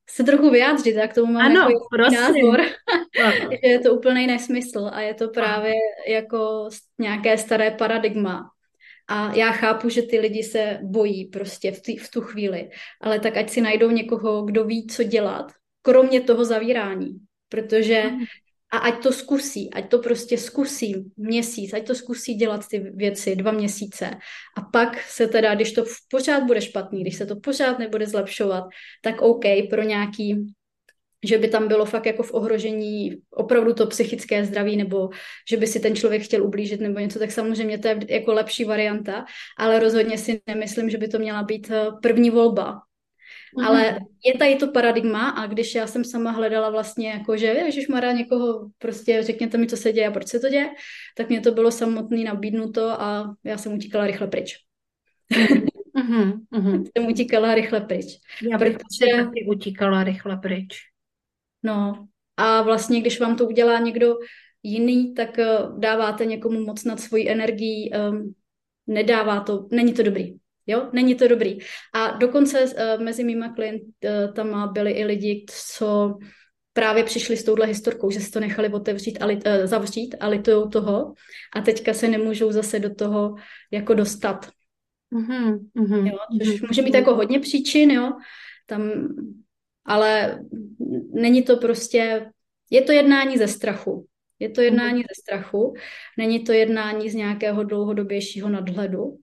se 0.10 0.24
trochu 0.24 0.50
vyjádřit, 0.50 0.96
jak 0.96 1.14
tomu 1.14 1.34
mám 1.34 1.46
ano, 1.46 1.62
jako 1.62 1.88
prosím. 1.92 2.22
názor, 2.22 2.62
že 3.52 3.70
je 3.70 3.80
to 3.80 3.94
úplný 3.94 4.28
nesmysl 4.28 4.90
a 4.94 5.02
je 5.02 5.14
to 5.14 5.30
právě 5.30 5.74
jako 6.08 6.70
nějaké 7.00 7.38
staré 7.38 7.72
paradigma. 7.72 8.50
A 9.08 9.34
já 9.34 9.52
chápu, 9.52 9.90
že 9.90 10.02
ty 10.02 10.20
lidi 10.20 10.44
se 10.44 10.80
bojí 10.84 11.26
prostě 11.26 11.72
v, 11.72 11.82
tý, 11.82 11.98
v 11.98 12.12
tu 12.12 12.22
chvíli, 12.22 12.70
ale 13.02 13.20
tak 13.20 13.38
ať 13.38 13.50
si 13.50 13.62
najdou 13.62 13.92
někoho, 13.92 14.42
kdo 14.42 14.66
ví, 14.66 14.88
co 14.88 15.04
dělat, 15.04 15.52
kromě 15.82 16.22
toho 16.22 16.46
zavírání. 16.46 17.18
Protože 17.50 18.02
hmm 18.02 18.26
a 18.72 18.78
ať 18.78 19.04
to 19.04 19.12
zkusí, 19.12 19.74
ať 19.74 19.90
to 19.90 20.00
prostě 20.00 20.38
zkusí 20.38 21.12
měsíc, 21.18 21.74
ať 21.74 21.88
to 21.88 21.96
zkusí 21.96 22.34
dělat 22.34 22.68
ty 22.68 22.80
věci 22.80 23.36
dva 23.36 23.52
měsíce. 23.52 24.10
A 24.58 24.62
pak 24.62 25.04
se 25.04 25.28
teda, 25.28 25.56
když 25.56 25.72
to 25.72 25.84
pořád 26.12 26.44
bude 26.44 26.62
špatný, 26.62 27.02
když 27.02 27.16
se 27.16 27.26
to 27.26 27.36
pořád 27.36 27.80
nebude 27.80 28.08
zlepšovat, 28.08 28.64
tak 29.02 29.22
OK 29.22 29.44
pro 29.70 29.84
nějaký 29.84 30.46
že 31.26 31.38
by 31.38 31.48
tam 31.48 31.68
bylo 31.68 31.86
fakt 31.86 32.06
jako 32.06 32.24
v 32.24 32.34
ohrožení 32.34 33.18
opravdu 33.32 33.74
to 33.74 33.88
psychické 33.88 34.46
zdraví, 34.46 34.78
nebo 34.78 35.10
že 35.50 35.58
by 35.58 35.68
si 35.68 35.80
ten 35.80 35.96
člověk 35.96 36.24
chtěl 36.24 36.44
ublížit 36.44 36.82
nebo 36.82 37.00
něco, 37.00 37.20
tak 37.20 37.32
samozřejmě 37.32 37.78
to 37.78 37.88
je 37.88 38.00
jako 38.10 38.34
lepší 38.34 38.64
varianta, 38.64 39.26
ale 39.58 39.80
rozhodně 39.80 40.18
si 40.18 40.42
nemyslím, 40.48 40.90
že 40.90 40.98
by 40.98 41.08
to 41.08 41.20
měla 41.20 41.44
být 41.44 41.72
eh, 41.72 41.86
první 42.02 42.30
volba, 42.30 42.82
Mm-hmm. 43.56 43.68
Ale 43.68 44.00
je 44.26 44.38
tady 44.38 44.56
to 44.56 44.72
paradigma 44.72 45.30
a 45.30 45.48
když 45.48 45.76
já 45.76 45.88
jsem 45.88 46.04
sama 46.04 46.32
hledala 46.32 46.70
vlastně 46.70 47.10
jako, 47.10 47.38
že 47.38 47.48
Ježíš 47.48 47.88
Mara 47.88 48.12
někoho 48.12 48.70
prostě 48.78 49.24
řekněte 49.24 49.58
mi, 49.58 49.68
co 49.68 49.78
se 49.78 49.94
děje 49.94 50.08
a 50.08 50.12
proč 50.12 50.28
se 50.28 50.40
to 50.40 50.50
děje, 50.50 50.70
tak 51.18 51.30
mě 51.30 51.42
to 51.42 51.52
bylo 51.52 51.72
samotný 51.72 52.24
nabídnuto 52.24 53.02
a 53.02 53.36
já 53.44 53.58
jsem 53.58 53.74
utíkala 53.74 54.08
rychle 54.08 54.28
pryč. 54.28 54.56
Mm-hmm. 55.96 56.84
jsem 56.98 57.08
utíkala 57.08 57.56
rychle 57.56 57.82
pryč. 57.82 58.06
Já 58.52 58.58
bych 58.58 58.78
protože... 58.78 59.24
taky 59.24 59.46
utíkala 59.48 60.04
rychle 60.04 60.38
pryč. 60.38 60.78
No 61.64 62.08
a 62.38 62.62
vlastně, 62.62 63.02
když 63.02 63.20
vám 63.20 63.36
to 63.36 63.46
udělá 63.46 63.80
někdo 63.80 64.16
jiný, 64.64 65.14
tak 65.14 65.38
uh, 65.38 65.80
dáváte 65.80 66.26
někomu 66.26 66.66
moc 66.66 66.84
nad 66.84 67.00
svojí 67.00 67.30
energií, 67.30 67.92
um, 67.92 68.34
nedává 68.88 69.40
to, 69.40 69.68
není 69.72 69.94
to 69.94 70.04
dobrý. 70.04 70.36
Jo, 70.68 70.90
není 70.94 71.16
to 71.16 71.28
dobrý. 71.28 71.58
A 71.94 72.12
dokonce 72.12 72.64
uh, 72.64 73.04
mezi 73.04 73.24
mýma 73.24 73.54
klientama 73.54 74.68
byli 74.68 74.92
i 74.92 75.06
lidi, 75.06 75.46
co 75.50 76.18
právě 76.74 77.04
přišli 77.04 77.38
s 77.38 77.44
touhle 77.44 77.66
historkou, 77.66 78.12
že 78.12 78.20
si 78.20 78.32
to 78.32 78.40
nechali 78.40 78.70
otevřít 78.70 79.18
a 79.22 79.26
li, 79.26 79.36
uh, 79.36 79.42
zavřít 79.64 80.16
a 80.20 80.28
litujou 80.28 80.70
toho 80.70 81.14
a 81.56 81.62
teďka 81.62 81.94
se 81.94 82.08
nemůžou 82.08 82.52
zase 82.52 82.80
do 82.80 82.96
toho 82.96 83.36
jako 83.72 83.94
dostat. 83.94 84.50
Mm-hmm, 85.14 85.60
mm-hmm, 85.78 86.08
jo, 86.08 86.18
což 86.44 86.48
mm-hmm. 86.48 86.68
může 86.68 86.82
mít 86.82 86.94
jako 86.94 87.16
hodně 87.16 87.40
příčin, 87.40 87.92
jo, 87.92 88.12
tam, 88.66 88.92
ale 89.86 90.40
není 91.14 91.44
to 91.44 91.58
prostě, 91.58 92.32
je 92.70 92.82
to 92.82 92.92
jednání 92.92 93.38
ze 93.38 93.48
strachu. 93.48 94.08
Je 94.40 94.50
to 94.50 94.62
jednání 94.62 95.02
mm-hmm. 95.02 95.16
ze 95.16 95.22
strachu, 95.22 95.74
není 96.18 96.44
to 96.44 96.52
jednání 96.54 97.10
z 97.10 97.16
nějakého 97.16 97.64
dlouhodobějšího 97.64 98.50
nadhledu. 98.50 99.18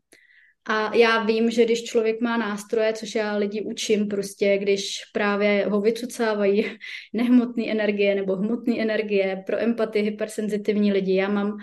A 0.64 0.96
já 0.96 1.24
vím, 1.24 1.50
že 1.50 1.64
když 1.64 1.84
člověk 1.84 2.20
má 2.20 2.36
nástroje, 2.36 2.92
což 2.92 3.14
já 3.14 3.36
lidi 3.36 3.62
učím 3.62 4.08
prostě, 4.08 4.58
když 4.58 4.98
právě 5.12 5.66
ho 5.66 5.80
vycucávají 5.80 6.66
nehmotné 7.12 7.70
energie 7.70 8.14
nebo 8.14 8.36
hmotné 8.36 8.78
energie 8.78 9.42
pro 9.46 9.58
empatii 9.58 10.04
hypersenzitivní 10.04 10.92
lidi, 10.92 11.14
já 11.14 11.28
mám 11.28 11.56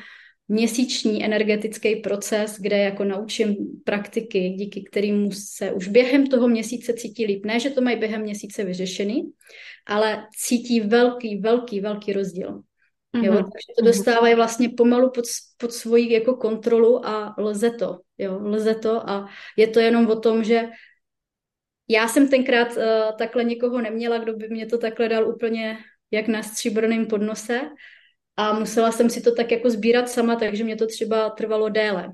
měsíční 0.47 1.25
energetický 1.25 1.95
proces, 1.95 2.57
kde 2.59 2.77
jako 2.77 3.03
naučím 3.03 3.55
praktiky, 3.83 4.49
díky 4.49 4.83
kterým 4.83 5.31
se 5.31 5.71
už 5.71 5.87
během 5.87 6.27
toho 6.27 6.47
měsíce 6.47 6.93
cítí 6.93 7.25
líp. 7.25 7.45
Ne, 7.45 7.59
že 7.59 7.69
to 7.69 7.81
mají 7.81 7.97
během 7.97 8.21
měsíce 8.21 8.63
vyřešený, 8.63 9.31
ale 9.87 10.27
cítí 10.37 10.79
velký, 10.79 11.37
velký, 11.37 11.79
velký 11.79 12.13
rozdíl. 12.13 12.61
Mm-hmm. 13.15 13.23
Jo, 13.23 13.33
takže 13.33 13.73
to 13.79 13.85
dostávají 13.85 14.35
vlastně 14.35 14.69
pomalu 14.69 15.11
pod, 15.11 15.25
pod 15.57 15.73
svoji 15.73 16.13
jako 16.13 16.33
kontrolu 16.33 17.07
a 17.07 17.35
lze 17.37 17.71
to, 17.71 17.99
jo, 18.17 18.39
lze 18.43 18.75
to 18.75 19.09
a 19.09 19.29
je 19.57 19.67
to 19.67 19.79
jenom 19.79 20.07
o 20.07 20.19
tom, 20.19 20.43
že 20.43 20.69
já 21.87 22.07
jsem 22.07 22.29
tenkrát 22.29 22.77
uh, 22.77 22.83
takhle 23.17 23.43
nikoho 23.43 23.81
neměla, 23.81 24.17
kdo 24.17 24.33
by 24.33 24.47
mě 24.49 24.65
to 24.65 24.77
takhle 24.77 25.09
dal 25.09 25.29
úplně 25.29 25.77
jak 26.11 26.27
na 26.27 26.43
stříbrném 26.43 27.05
podnose 27.05 27.61
a 28.37 28.53
musela 28.59 28.91
jsem 28.91 29.09
si 29.09 29.21
to 29.21 29.35
tak 29.35 29.51
jako 29.51 29.69
sbírat 29.69 30.09
sama, 30.09 30.35
takže 30.35 30.63
mě 30.63 30.75
to 30.75 30.87
třeba 30.87 31.29
trvalo 31.29 31.69
déle. 31.69 32.09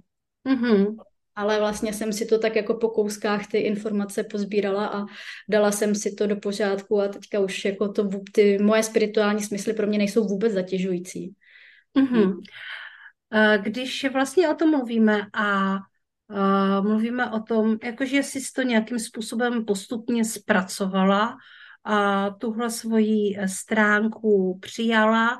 Mm-hmm 0.47 0.95
ale 1.36 1.60
vlastně 1.60 1.94
jsem 1.94 2.13
si 2.13 2.25
to 2.25 2.39
tak 2.39 2.56
jako 2.56 2.74
po 2.74 2.89
kouskách 2.89 3.48
ty 3.48 3.58
informace 3.58 4.24
pozbírala 4.24 4.88
a 4.88 5.06
dala 5.50 5.72
jsem 5.72 5.96
si 5.96 6.15
to 6.15 6.27
do 6.27 6.36
pořádku 6.36 7.01
a 7.01 7.08
teďka 7.08 7.39
už 7.39 7.65
jako 7.65 7.89
to, 7.89 8.10
ty 8.32 8.58
moje 8.58 8.84
spirituální 8.84 9.44
smysly 9.44 9.74
pro 9.74 9.88
mě 9.88 9.98
nejsou 9.98 10.27
vůbec 10.27 10.54
zatěžující. 10.54 11.34
Mm-hmm. 11.98 12.42
Když 13.62 14.06
vlastně 14.12 14.50
o 14.50 14.56
tom 14.56 14.70
mluvíme 14.70 15.27
a 15.34 15.77
uh, 16.30 16.88
mluvíme 16.88 17.32
o 17.32 17.39
tom, 17.39 17.77
jakože 17.84 18.24
jsi 18.24 18.39
to 18.56 18.62
nějakým 18.62 19.00
způsobem 19.00 19.65
postupně 19.65 20.25
zpracovala 20.25 21.38
a 21.86 22.30
tuhle 22.30 22.70
svoji 22.70 23.38
e, 23.38 23.48
stránku 23.48 24.60
přijala, 24.62 25.39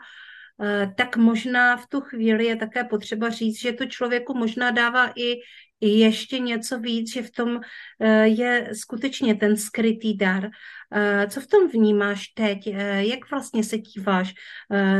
tak 0.98 1.18
možná 1.18 1.78
v 1.78 1.88
tu 1.88 2.02
chvíli 2.02 2.46
je 2.46 2.56
také 2.56 2.84
potřeba 2.84 3.30
říct, 3.30 3.60
že 3.60 3.74
to 3.74 3.86
člověku 3.86 4.34
možná 4.34 4.72
dává 4.72 5.12
i 5.16 5.36
i 5.82 5.90
ještě 5.90 6.40
něco 6.40 6.80
víc, 6.80 7.14
že 7.14 7.22
v 7.22 7.32
tom 7.32 7.60
eh, 8.00 8.28
je 8.28 8.70
skutečně 8.74 9.36
ten 9.36 9.58
skrytý 9.58 10.18
dar. 10.18 10.50
Eh, 10.92 11.28
co 11.30 11.42
v 11.42 11.48
tom 11.48 11.70
vnímáš 11.70 12.28
teď? 12.28 12.68
Eh, 12.68 13.06
jak 13.06 13.32
vlastně 13.32 13.64
se 13.64 13.78
díváš 13.78 14.34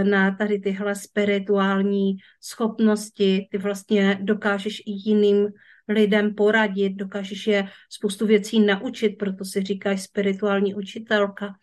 na 0.04 0.32
tady 0.32 0.60
tyhle 0.60 0.96
spirituální 0.96 2.18
schopnosti? 2.42 3.48
Ty 3.52 3.58
vlastně 3.58 4.20
dokážeš 4.22 4.80
i 4.80 4.92
jiným 4.92 5.48
lidem 5.88 6.36
poradit, 6.36 6.90
dokážeš 6.90 7.48
je 7.48 7.70
spoustu 7.90 8.26
věcí 8.26 8.60
naučit, 8.60 9.10
proto 9.10 9.46
si 9.46 9.62
říkáš 9.62 10.04
spirituální 10.04 10.76
učitelka. 10.76 11.54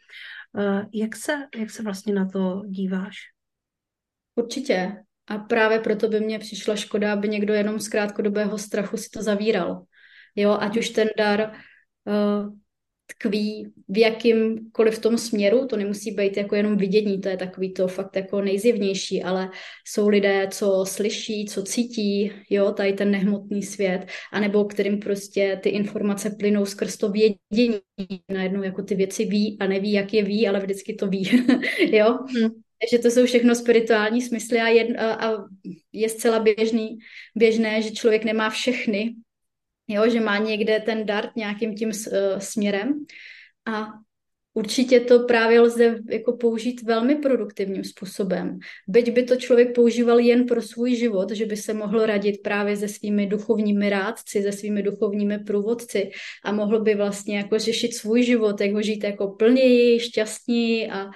Jak 0.92 1.16
se, 1.16 1.46
jak 1.58 1.70
se 1.70 1.82
vlastně 1.82 2.14
na 2.14 2.28
to 2.28 2.62
díváš? 2.66 3.16
Určitě. 4.35 4.93
A 5.27 5.39
právě 5.39 5.81
proto 5.81 6.09
by 6.09 6.21
mě 6.21 6.39
přišla 6.39 6.77
škoda, 6.77 7.12
aby 7.12 7.29
někdo 7.29 7.55
jenom 7.55 7.79
z 7.81 7.89
krátkodobého 7.89 8.59
strachu 8.59 8.97
si 8.97 9.09
to 9.09 9.23
zavíral. 9.23 9.83
Jo, 10.37 10.57
ať 10.61 10.77
už 10.77 10.89
ten 10.91 11.09
dar 11.19 11.53
uh, 12.05 12.53
tkví 13.07 13.73
v 13.89 13.99
jakýmkoliv 13.99 14.99
tom 14.99 15.19
směru, 15.19 15.67
to 15.67 15.77
nemusí 15.77 16.11
být 16.11 16.37
jako 16.37 16.55
jenom 16.55 16.77
vidění, 16.77 17.21
to 17.21 17.29
je 17.29 17.37
takový 17.37 17.73
to 17.73 17.89
fakt 17.89 18.17
jako 18.17 18.41
nejzjevnější, 18.41 19.23
ale 19.23 19.51
jsou 19.87 20.09
lidé, 20.09 20.49
co 20.51 20.85
slyší, 20.89 21.47
co 21.47 21.62
cítí, 21.62 22.33
jo, 22.51 22.73
tady 22.73 22.93
ten 22.93 23.11
nehmotný 23.11 23.62
svět, 23.62 24.07
anebo 24.33 24.65
kterým 24.65 24.99
prostě 24.99 25.61
ty 25.62 25.69
informace 25.69 26.31
plynou 26.31 26.67
skrz 26.67 26.97
to 26.97 27.11
vědění, 27.11 27.81
najednou 28.29 28.62
jako 28.62 28.83
ty 28.83 28.95
věci 28.95 29.25
ví 29.25 29.57
a 29.61 29.67
neví, 29.67 29.93
jak 29.93 30.15
je 30.15 30.23
ví, 30.23 30.49
ale 30.49 30.61
vždycky 30.61 30.95
to 30.95 31.07
ví, 31.07 31.31
jo. 31.93 32.19
Hmm 32.37 32.51
že 32.91 32.99
to 32.99 33.11
jsou 33.11 33.27
všechno 33.27 33.55
spirituální 33.55 34.23
smysly 34.23 34.61
a, 34.61 34.69
jed, 34.69 34.97
a, 34.99 35.45
je 35.93 36.09
zcela 36.09 36.39
běžný, 36.39 36.99
běžné, 37.35 37.83
že 37.83 37.91
člověk 37.91 38.25
nemá 38.25 38.51
všechny, 38.51 39.15
jo, 39.89 40.11
že 40.11 40.21
má 40.21 40.39
někde 40.39 40.81
ten 40.81 41.07
dart 41.07 41.31
nějakým 41.37 41.75
tím 41.75 41.89
uh, 41.89 42.39
směrem 42.39 43.05
a 43.67 43.89
určitě 44.55 45.01
to 45.01 45.19
právě 45.19 45.61
lze 45.61 45.99
jako 46.11 46.37
použít 46.37 46.83
velmi 46.83 47.17
produktivním 47.17 47.85
způsobem. 47.85 48.59
Byť 48.89 49.11
by 49.11 49.23
to 49.23 49.37
člověk 49.37 49.75
používal 49.75 50.19
jen 50.19 50.47
pro 50.47 50.62
svůj 50.62 50.97
život, 50.97 51.31
že 51.31 51.47
by 51.47 51.57
se 51.57 51.75
mohl 51.75 52.07
radit 52.07 52.43
právě 52.43 52.77
se 52.77 52.89
svými 52.89 53.27
duchovními 53.27 53.91
rádci, 53.91 54.43
se 54.43 54.53
svými 54.53 54.83
duchovními 54.83 55.39
průvodci 55.39 56.11
a 56.45 56.53
mohl 56.53 56.81
by 56.81 56.95
vlastně 56.95 57.37
jako 57.37 57.59
řešit 57.59 57.95
svůj 57.95 58.23
život, 58.23 58.61
jak 58.61 58.73
ho 58.73 58.83
žít 58.83 59.05
jako 59.05 59.29
plněji, 59.29 60.01
šťastněji 60.01 60.91
a 60.91 61.11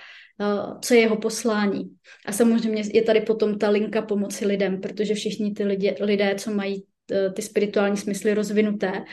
co 0.80 0.94
je 0.94 1.00
jeho 1.00 1.16
poslání. 1.16 1.96
A 2.26 2.32
samozřejmě 2.32 2.82
je 2.94 3.02
tady 3.02 3.20
potom 3.20 3.58
ta 3.58 3.68
linka 3.68 4.02
pomoci 4.02 4.46
lidem, 4.46 4.80
protože 4.80 5.14
všichni 5.14 5.52
ty 5.52 5.64
lidé, 5.64 5.94
lidé 6.00 6.34
co 6.38 6.50
mají 6.50 6.84
e, 7.12 7.30
ty 7.32 7.42
spirituální 7.42 7.96
smysly 7.96 8.34
rozvinuté, 8.34 9.04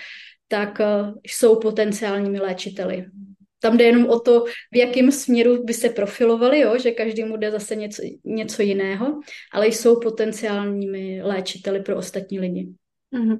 tak 0.47 0.79
e, 0.79 0.85
jsou 1.27 1.59
potenciálními 1.59 2.39
léčiteli. 2.39 3.05
tam 3.59 3.77
jde 3.77 3.85
jenom 3.85 4.09
o 4.09 4.19
to, 4.19 4.45
v 4.71 4.77
jakém 4.77 5.11
směru 5.11 5.63
by 5.63 5.73
se 5.73 5.89
profilovali, 5.89 6.59
jo? 6.59 6.77
že 6.77 6.91
každému 6.91 7.37
jde 7.37 7.51
zase 7.51 7.75
něco, 7.75 8.01
něco 8.25 8.61
jiného, 8.61 9.19
ale 9.53 9.67
jsou 9.67 9.99
potenciálními 9.99 11.21
léčiteli 11.23 11.81
pro 11.81 11.97
ostatní 11.97 12.39
lidi. 12.39 12.69
Mm-hmm. 13.13 13.39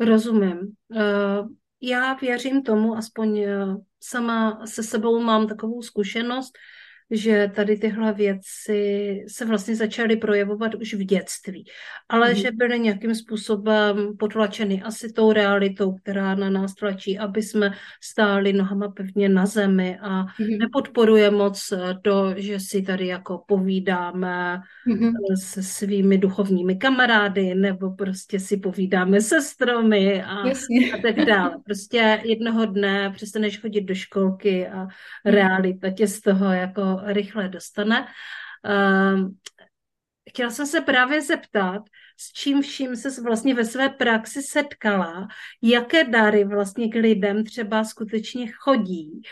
Rozumím. 0.00 0.58
Uh, 0.88 1.48
já 1.82 2.14
věřím 2.14 2.62
tomu, 2.62 2.96
aspoň 2.96 3.44
sama 4.02 4.66
se 4.66 4.82
sebou 4.82 5.20
mám 5.20 5.46
takovou 5.48 5.82
zkušenost, 5.82 6.58
že 7.12 7.50
tady 7.54 7.76
tyhle 7.76 8.12
věci 8.12 9.24
se 9.28 9.44
vlastně 9.44 9.76
začaly 9.76 10.16
projevovat 10.16 10.74
už 10.74 10.94
v 10.94 11.04
dětství, 11.04 11.64
ale 12.08 12.28
mm. 12.30 12.34
že 12.34 12.50
byly 12.52 12.80
nějakým 12.80 13.14
způsobem 13.14 14.16
potlačeny 14.18 14.82
asi 14.82 15.12
tou 15.12 15.32
realitou, 15.32 15.92
která 15.92 16.34
na 16.34 16.50
nás 16.50 16.74
tlačí, 16.74 17.18
aby 17.18 17.42
jsme 17.42 17.72
stáli 18.02 18.52
nohama 18.52 18.88
pevně 18.88 19.28
na 19.28 19.46
zemi 19.46 19.98
a 20.02 20.22
mm. 20.22 20.58
nepodporuje 20.58 21.30
moc 21.30 21.72
to, 22.02 22.34
že 22.36 22.60
si 22.60 22.82
tady 22.82 23.06
jako 23.06 23.44
povídáme 23.48 24.60
mm. 24.86 25.12
se 25.42 25.62
svými 25.62 26.18
duchovními 26.18 26.76
kamarády 26.76 27.54
nebo 27.54 27.90
prostě 27.90 28.40
si 28.40 28.56
povídáme 28.56 29.20
se 29.20 29.42
stromy 29.42 30.22
a, 30.22 30.34
a 30.94 31.02
tak 31.02 31.16
dále. 31.26 31.56
Prostě 31.64 32.20
jednoho 32.24 32.66
dne 32.66 33.10
přestaneš 33.14 33.60
chodit 33.60 33.80
do 33.80 33.94
školky 33.94 34.68
a 34.68 34.78
mhm. 34.78 34.90
realita 35.24 35.90
tě 35.90 36.06
z 36.06 36.20
toho 36.20 36.52
jako 36.52 37.00
rychle 37.06 37.48
dostane. 37.48 38.06
Ehm, 38.64 39.28
chtěla 40.30 40.50
jsem 40.50 40.66
se 40.66 40.80
právě 40.80 41.22
zeptat, 41.22 41.82
s 42.16 42.32
čím 42.32 42.62
vším 42.62 42.96
se 42.96 43.22
vlastně 43.22 43.54
ve 43.54 43.64
své 43.64 43.88
praxi 43.88 44.42
setkala, 44.42 45.28
jaké 45.62 46.04
dary 46.04 46.44
vlastně 46.44 46.88
k 46.88 46.94
lidem 46.94 47.44
třeba 47.44 47.84
skutečně 47.84 48.52
chodí. 48.52 49.22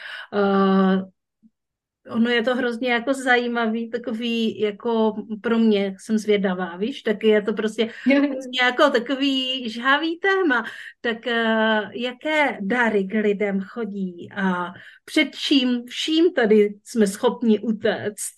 Ono 2.11 2.31
je 2.31 2.43
to 2.43 2.55
hrozně 2.55 2.93
jako 2.93 3.15
zajímavý, 3.15 3.91
takový 3.91 4.61
jako 4.61 5.15
pro 5.41 5.59
mě, 5.59 5.97
jsem 5.99 6.19
zvědavá, 6.19 6.77
víš, 6.77 7.03
taky 7.03 7.29
je 7.29 7.43
to 7.43 7.53
prostě 7.53 7.91
jako 8.63 8.91
takový 8.91 9.69
žhavý 9.71 10.19
téma. 10.19 10.65
Tak 11.01 11.27
uh, 11.27 11.91
jaké 11.93 12.59
dary 12.61 13.05
k 13.05 13.15
lidem 13.15 13.61
chodí 13.61 14.29
a 14.37 14.73
před 15.05 15.29
čím 15.35 15.85
vším 15.87 16.33
tady 16.33 16.75
jsme 16.85 17.07
schopni 17.07 17.61
utéct? 17.61 18.35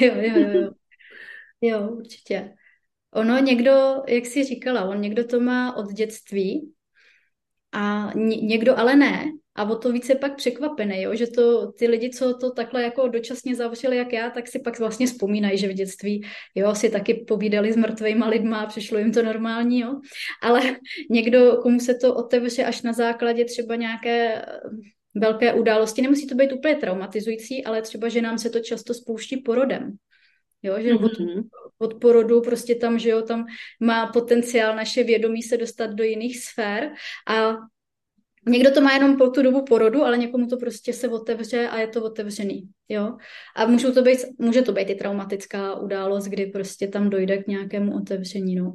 jo, 0.00 0.14
jo, 0.14 0.50
jo. 0.50 0.70
Jo, 1.60 1.88
určitě. 1.88 2.54
Ono 3.10 3.38
někdo, 3.38 4.02
jak 4.08 4.26
jsi 4.26 4.44
říkala, 4.44 4.84
on 4.84 5.00
někdo 5.00 5.24
to 5.24 5.40
má 5.40 5.76
od 5.76 5.92
dětství 5.92 6.73
a 7.74 8.12
někdo 8.42 8.78
ale 8.78 8.96
ne. 8.96 9.24
A 9.56 9.70
o 9.70 9.76
to 9.76 9.92
více 9.92 10.14
pak 10.14 10.36
překvapený, 10.36 11.02
jo? 11.02 11.14
že 11.14 11.26
to 11.26 11.72
ty 11.72 11.86
lidi, 11.86 12.10
co 12.10 12.34
to 12.34 12.50
takhle 12.50 12.82
jako 12.82 13.08
dočasně 13.08 13.54
zavřeli 13.54 13.96
jak 13.96 14.12
já, 14.12 14.30
tak 14.30 14.48
si 14.48 14.58
pak 14.58 14.78
vlastně 14.78 15.06
vzpomínají, 15.06 15.58
že 15.58 15.68
v 15.68 15.72
dětství 15.72 16.26
jo, 16.54 16.74
si 16.74 16.90
taky 16.90 17.14
povídali 17.14 17.72
s 17.72 17.76
mrtvýma 17.76 18.26
lidma 18.28 18.60
a 18.60 18.66
přišlo 18.66 18.98
jim 18.98 19.12
to 19.12 19.22
normální, 19.22 19.80
jo. 19.80 20.00
Ale 20.42 20.60
někdo, 21.10 21.58
komu 21.62 21.80
se 21.80 21.94
to 21.94 22.14
otevře 22.14 22.64
až 22.64 22.82
na 22.82 22.92
základě 22.92 23.44
třeba 23.44 23.76
nějaké 23.76 24.34
eh, 24.34 24.44
velké 25.14 25.52
události, 25.52 26.02
nemusí 26.02 26.26
to 26.26 26.34
být 26.34 26.52
úplně 26.52 26.74
traumatizující, 26.74 27.64
ale 27.64 27.82
třeba, 27.82 28.08
že 28.08 28.22
nám 28.22 28.38
se 28.38 28.50
to 28.50 28.60
často 28.60 28.94
spouští 28.94 29.36
porodem. 29.36 29.96
Jo, 30.64 30.74
že 30.78 30.94
mm-hmm. 30.94 31.04
od, 31.04 31.20
mhm. 31.20 31.48
od 31.78 31.94
porodu 31.94 32.40
prostě 32.40 32.74
tam, 32.74 32.98
že 32.98 33.10
jo, 33.10 33.22
tam 33.22 33.44
má 33.80 34.06
potenciál 34.06 34.76
naše 34.76 35.04
vědomí 35.04 35.42
se 35.42 35.56
dostat 35.56 35.86
do 35.86 36.04
jiných 36.04 36.44
sfér 36.44 36.90
a 37.28 37.56
Někdo 38.46 38.70
to 38.70 38.80
má 38.80 38.92
jenom 38.92 39.16
po 39.16 39.30
tu 39.30 39.42
dobu 39.42 39.64
porodu, 39.64 40.02
ale 40.02 40.18
někomu 40.18 40.46
to 40.46 40.56
prostě 40.56 40.92
se 40.92 41.08
otevře 41.08 41.68
a 41.68 41.80
je 41.80 41.88
to 41.88 42.04
otevřený, 42.04 42.68
jo. 42.88 43.16
A 43.56 43.66
můžou 43.66 43.92
to 43.92 44.02
být, 44.02 44.18
může 44.38 44.62
to 44.62 44.72
být 44.72 44.90
i 44.90 44.94
traumatická 44.94 45.74
událost, 45.74 46.24
kdy 46.24 46.46
prostě 46.46 46.88
tam 46.88 47.10
dojde 47.10 47.42
k 47.42 47.46
nějakému 47.46 47.96
otevření, 47.96 48.54
no. 48.54 48.72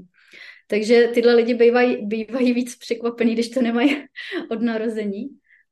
Takže 0.67 1.09
tyhle 1.13 1.35
lidi 1.35 1.53
bývají, 1.53 2.05
bývají 2.05 2.53
víc 2.53 2.75
překvapení, 2.75 3.33
když 3.33 3.49
to 3.49 3.61
nemají 3.61 3.95
od 4.51 4.61
narození. 4.61 5.29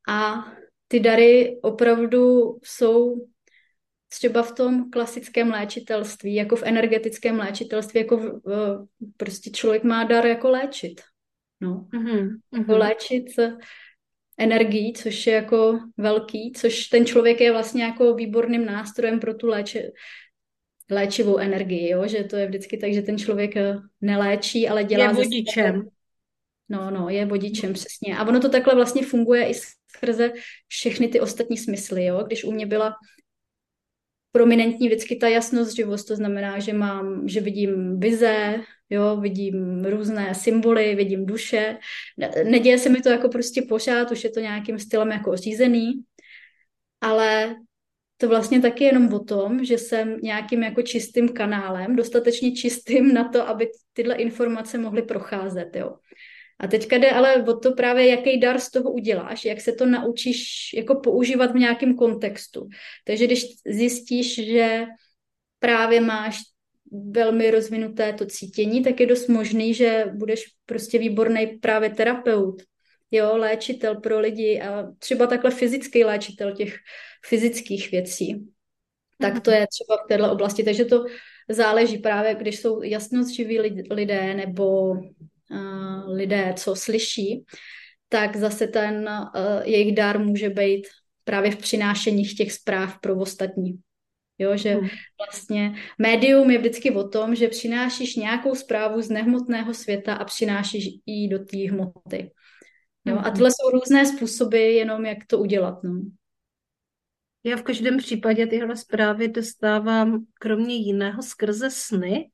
A 0.08 0.44
ty 0.88 1.00
dary 1.00 1.58
opravdu 1.62 2.54
jsou 2.64 3.26
třeba 4.08 4.42
v 4.42 4.52
tom 4.52 4.90
klasickém 4.90 5.50
léčitelství, 5.50 6.34
jako 6.34 6.56
v 6.56 6.62
energetickém 6.62 7.38
léčitelství, 7.38 8.00
jako 8.00 8.16
v, 8.16 8.40
v, 8.44 8.86
prostě 9.16 9.50
člověk 9.50 9.84
má 9.84 10.04
dar 10.04 10.26
jako 10.26 10.50
léčit. 10.50 11.00
No. 11.60 11.86
Mm-hmm. 11.92 12.28
Jako 12.58 12.78
léčit 12.78 13.26
energií, 14.38 14.92
což 14.92 15.26
je 15.26 15.34
jako 15.34 15.78
velký, 15.96 16.52
což 16.56 16.86
ten 16.86 17.06
člověk 17.06 17.40
je 17.40 17.52
vlastně 17.52 17.84
jako 17.84 18.14
výborným 18.14 18.66
nástrojem 18.66 19.20
pro 19.20 19.34
tu 19.34 19.46
léče, 19.46 19.90
léčivou 20.90 21.38
energii, 21.38 21.90
jo? 21.90 22.06
že 22.06 22.24
to 22.24 22.36
je 22.36 22.46
vždycky 22.46 22.78
tak, 22.78 22.92
že 22.92 23.02
ten 23.02 23.18
člověk 23.18 23.56
eh, 23.56 23.76
neléčí, 24.00 24.68
ale 24.68 24.84
dělá... 24.84 25.04
Je 25.04 25.12
vodičem. 25.12 25.88
No, 26.68 26.90
no, 26.90 27.08
je 27.08 27.26
vodičem, 27.26 27.72
přesně. 27.72 28.18
A 28.18 28.24
ono 28.28 28.40
to 28.40 28.48
takhle 28.48 28.74
vlastně 28.74 29.02
funguje 29.02 29.48
i 29.48 29.54
skrze 29.88 30.32
všechny 30.66 31.08
ty 31.08 31.20
ostatní 31.20 31.56
smysly, 31.56 32.04
jo? 32.04 32.24
Když 32.26 32.44
u 32.44 32.52
mě 32.52 32.66
byla 32.66 32.94
prominentní 34.32 34.88
vždycky 34.88 35.16
ta 35.16 35.28
jasnost 35.28 35.76
živost, 35.76 36.04
to 36.04 36.16
znamená, 36.16 36.58
že 36.58 36.72
mám, 36.72 37.28
že 37.28 37.40
vidím 37.40 38.00
vize, 38.00 38.60
jo, 38.90 39.16
vidím 39.16 39.84
různé 39.84 40.34
symboly, 40.34 40.94
vidím 40.94 41.26
duše. 41.26 41.78
Neděje 42.44 42.78
se 42.78 42.88
mi 42.88 43.00
to 43.00 43.08
jako 43.08 43.28
prostě 43.28 43.62
pořád, 43.62 44.10
už 44.10 44.24
je 44.24 44.30
to 44.30 44.40
nějakým 44.40 44.78
stylem 44.78 45.10
jako 45.10 45.36
řízený, 45.36 45.92
ale 47.00 47.56
to 48.16 48.28
vlastně 48.28 48.60
taky 48.60 48.84
jenom 48.84 49.14
o 49.14 49.18
tom, 49.18 49.64
že 49.64 49.78
jsem 49.78 50.16
nějakým 50.22 50.62
jako 50.62 50.82
čistým 50.82 51.28
kanálem, 51.28 51.96
dostatečně 51.96 52.52
čistým 52.52 53.14
na 53.14 53.28
to, 53.28 53.48
aby 53.48 53.70
tyhle 53.92 54.14
informace 54.14 54.78
mohly 54.78 55.02
procházet, 55.02 55.76
jo. 55.76 55.96
A 56.60 56.66
teďka 56.66 56.98
jde 56.98 57.10
ale 57.10 57.42
o 57.42 57.56
to 57.56 57.72
právě, 57.72 58.06
jaký 58.06 58.40
dar 58.40 58.58
z 58.58 58.70
toho 58.70 58.92
uděláš, 58.92 59.44
jak 59.44 59.60
se 59.60 59.72
to 59.72 59.86
naučíš 59.86 60.70
jako 60.74 60.94
používat 60.94 61.52
v 61.52 61.58
nějakém 61.58 61.96
kontextu. 61.96 62.68
Takže 63.04 63.26
když 63.26 63.46
zjistíš, 63.66 64.34
že 64.34 64.86
právě 65.58 66.00
máš 66.00 66.38
velmi 67.10 67.50
rozvinuté 67.50 68.12
to 68.12 68.26
cítění, 68.26 68.82
tak 68.82 69.00
je 69.00 69.06
dost 69.06 69.28
možný, 69.28 69.74
že 69.74 70.04
budeš 70.14 70.44
prostě 70.66 70.98
výborný 70.98 71.46
právě 71.46 71.90
terapeut, 71.90 72.62
jo, 73.10 73.36
léčitel 73.36 74.00
pro 74.00 74.20
lidi 74.20 74.60
a 74.60 74.92
třeba 74.98 75.26
takhle 75.26 75.50
fyzický 75.50 76.04
léčitel 76.04 76.52
těch 76.52 76.76
fyzických 77.26 77.90
věcí. 77.90 78.48
Tak 79.20 79.40
to 79.40 79.50
je 79.50 79.66
třeba 79.66 80.04
v 80.04 80.08
této 80.08 80.32
oblasti. 80.32 80.62
Takže 80.64 80.84
to 80.84 81.04
záleží 81.48 81.98
právě, 81.98 82.34
když 82.34 82.60
jsou 82.60 82.82
jasnozživí 82.82 83.60
lidé 83.90 84.34
nebo 84.34 84.94
uh, 85.50 86.14
lidé, 86.14 86.54
co 86.56 86.76
slyší, 86.76 87.44
tak 88.08 88.36
zase 88.36 88.66
ten 88.66 89.08
uh, 89.08 89.62
jejich 89.64 89.94
dar 89.94 90.18
může 90.18 90.50
být 90.50 90.86
právě 91.24 91.50
v 91.50 91.56
přinášení 91.56 92.24
těch 92.24 92.52
zpráv 92.52 93.00
pro 93.00 93.16
ostatní. 93.16 93.78
Jo, 94.38 94.56
že 94.56 94.74
hmm. 94.74 94.88
vlastně 95.18 95.74
médium 95.98 96.50
je 96.50 96.58
vždycky 96.58 96.90
o 96.90 97.08
tom, 97.08 97.34
že 97.34 97.48
přinášíš 97.48 98.16
nějakou 98.16 98.54
zprávu 98.54 99.02
z 99.02 99.10
nehmotného 99.10 99.74
světa 99.74 100.14
a 100.14 100.24
přinášíš 100.24 100.88
ji 101.06 101.28
do 101.28 101.38
té 101.38 101.70
hmoty. 101.70 102.30
Jo, 103.04 103.16
a 103.16 103.20
hmm. 103.20 103.32
tyhle 103.32 103.50
jsou 103.50 103.70
různé 103.70 104.06
způsoby, 104.06 104.76
jenom 104.76 105.06
jak 105.06 105.18
to 105.26 105.38
udělat. 105.38 105.82
No. 105.84 106.00
Já 107.44 107.56
v 107.56 107.62
každém 107.62 107.98
případě 107.98 108.46
tyhle 108.46 108.76
zprávy 108.76 109.28
dostávám 109.28 110.24
kromě 110.40 110.74
jiného 110.74 111.22
skrze 111.22 111.70
sny. 111.70 112.30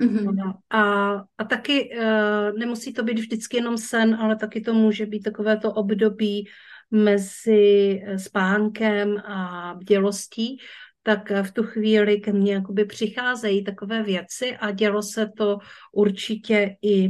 Mm-hmm. 0.00 0.52
A, 0.70 1.12
a 1.38 1.44
taky 1.44 1.90
uh, 1.90 2.58
nemusí 2.58 2.92
to 2.92 3.02
být 3.02 3.18
vždycky 3.18 3.56
jenom 3.56 3.78
sen, 3.78 4.14
ale 4.14 4.36
taky 4.36 4.60
to 4.60 4.74
může 4.74 5.06
být 5.06 5.22
takové 5.22 5.56
to 5.56 5.72
období 5.72 6.48
mezi 6.90 8.02
eh, 8.06 8.18
spánkem 8.18 9.18
a 9.18 9.74
bdělostí, 9.78 10.58
tak 11.02 11.30
v 11.42 11.52
tu 11.52 11.62
chvíli 11.62 12.20
ke 12.20 12.32
mně 12.32 12.54
jakoby 12.54 12.84
přicházejí 12.84 13.64
takové 13.64 14.02
věci 14.02 14.56
a 14.56 14.70
dělo 14.70 15.02
se 15.02 15.30
to 15.36 15.58
určitě 15.92 16.76
i 16.82 17.08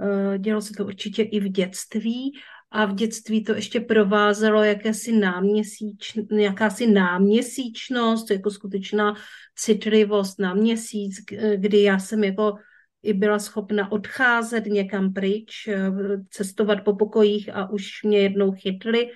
eh, 0.00 0.38
dělo 0.38 0.60
se 0.60 0.72
to 0.72 0.84
určitě 0.84 1.22
i 1.22 1.40
v 1.40 1.48
dětství 1.48 2.32
a 2.70 2.86
v 2.86 2.94
dětství 2.94 3.44
to 3.44 3.54
ještě 3.54 3.80
provázelo 3.80 4.62
jakési 4.62 5.12
náměsíč, 5.12 6.18
jakási 6.30 6.86
náměsíčnost, 6.86 8.30
jako 8.30 8.50
skutečná 8.50 9.14
citlivost 9.56 10.38
na 10.38 10.54
měsíc, 10.54 11.16
kdy 11.56 11.82
já 11.82 11.98
jsem 11.98 12.24
jako 12.24 12.54
i 13.02 13.12
byla 13.12 13.38
schopna 13.38 13.92
odcházet 13.92 14.66
někam 14.66 15.12
pryč, 15.12 15.68
eh, 15.68 15.90
cestovat 16.30 16.84
po 16.84 16.96
pokojích 16.96 17.54
a 17.54 17.70
už 17.70 18.02
mě 18.04 18.18
jednou 18.18 18.52
chytli 18.52 19.10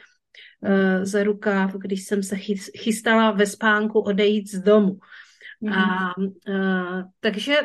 uh, 0.61 1.05
za 1.05 1.23
rukáv, 1.23 1.75
když 1.75 2.05
jsem 2.05 2.23
se 2.23 2.37
chystala 2.79 3.31
ve 3.31 3.47
spánku 3.47 4.01
odejít 4.01 4.51
z 4.51 4.63
domu. 4.63 4.99
Mm. 5.61 5.73
A 5.73 6.15
uh, 6.17 7.03
takže 7.21 7.57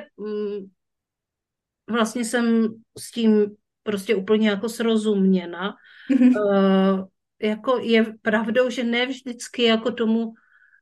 vlastně 1.90 2.26
jsem 2.26 2.68
s 2.98 3.12
tím 3.12 3.56
prostě 3.86 4.16
úplně 4.16 4.50
jako 4.50 4.70
srozuměna. 4.70 5.76
Uh, 6.12 7.06
jako 7.42 7.78
je 7.78 8.06
pravdou, 8.22 8.70
že 8.70 8.84
ne 8.84 9.06
vždycky 9.06 9.64
jako 9.64 9.92
tomu 9.92 10.34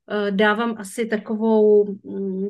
eh, 0.10 0.32
dávám 0.32 0.76
asi 0.78 1.06
takovou 1.06 1.86
mm, 2.04 2.48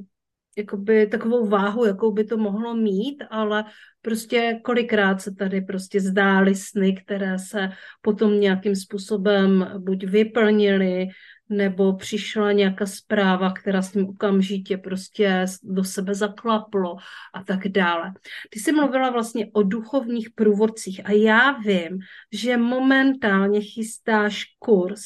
jakoby 0.58 1.08
takovou 1.08 1.46
váhu, 1.46 1.86
jakou 1.86 2.12
by 2.12 2.24
to 2.24 2.38
mohlo 2.38 2.76
mít, 2.76 3.24
ale 3.30 3.66
prostě 4.02 4.60
kolikrát 4.64 5.22
se 5.22 5.36
tady 5.36 5.62
prostě 5.62 6.00
zdály 6.00 6.56
sny, 6.56 6.96
které 6.96 7.40
se 7.40 7.70
potom 8.02 8.40
nějakým 8.40 8.76
způsobem 8.76 9.72
buď 9.78 10.04
vyplnily, 10.04 11.08
nebo 11.50 11.94
přišla 11.94 12.52
nějaká 12.52 12.86
zpráva, 12.86 13.52
která 13.52 13.82
s 13.82 13.92
tím 13.92 14.10
okamžitě 14.10 14.78
prostě 14.78 15.46
do 15.64 15.84
sebe 15.84 16.16
zaklaplo 16.16 16.96
a 17.34 17.44
tak 17.44 17.68
dále. 17.68 18.14
Ty 18.50 18.60
jsi 18.60 18.72
mluvila 18.72 19.10
vlastně 19.10 19.50
o 19.54 19.64
duchovních 19.64 20.30
průvodcích 20.30 21.02
a 21.06 21.12
já 21.12 21.52
vím, 21.52 22.00
že 22.32 22.58
momentálně 22.58 23.62
chystáš 23.62 24.44
kurz, 24.60 25.02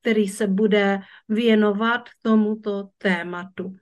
který 0.00 0.28
se 0.28 0.46
bude 0.46 1.00
věnovat 1.28 2.02
tomuto 2.22 2.88
tématu. 2.98 3.76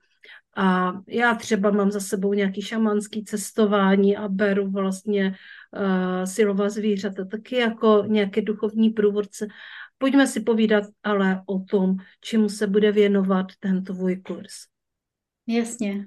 A 0.57 0.93
já 1.09 1.35
třeba 1.35 1.71
mám 1.71 1.91
za 1.91 2.01
sebou 2.01 2.33
nějaký 2.33 2.63
šamanský 2.63 3.25
cestování 3.25 4.17
a 4.17 4.29
beru 4.29 4.71
vlastně 4.71 5.35
uh, 5.77 6.25
silová 6.25 6.69
zvířata 6.69 7.25
taky 7.25 7.57
jako 7.57 8.05
nějaké 8.07 8.43
duchovní 8.43 8.91
průvodce. 8.91 9.47
Pojďme 10.03 10.27
si 10.27 10.41
povídat 10.41 10.85
ale 11.03 11.43
o 11.47 11.59
tom, 11.59 11.95
čemu 12.21 12.49
se 12.49 12.67
bude 12.67 12.93
věnovat 12.93 13.47
ten 13.61 13.85
tvůj 13.85 14.17
kurz. 14.17 14.53
Jasně. 15.47 16.07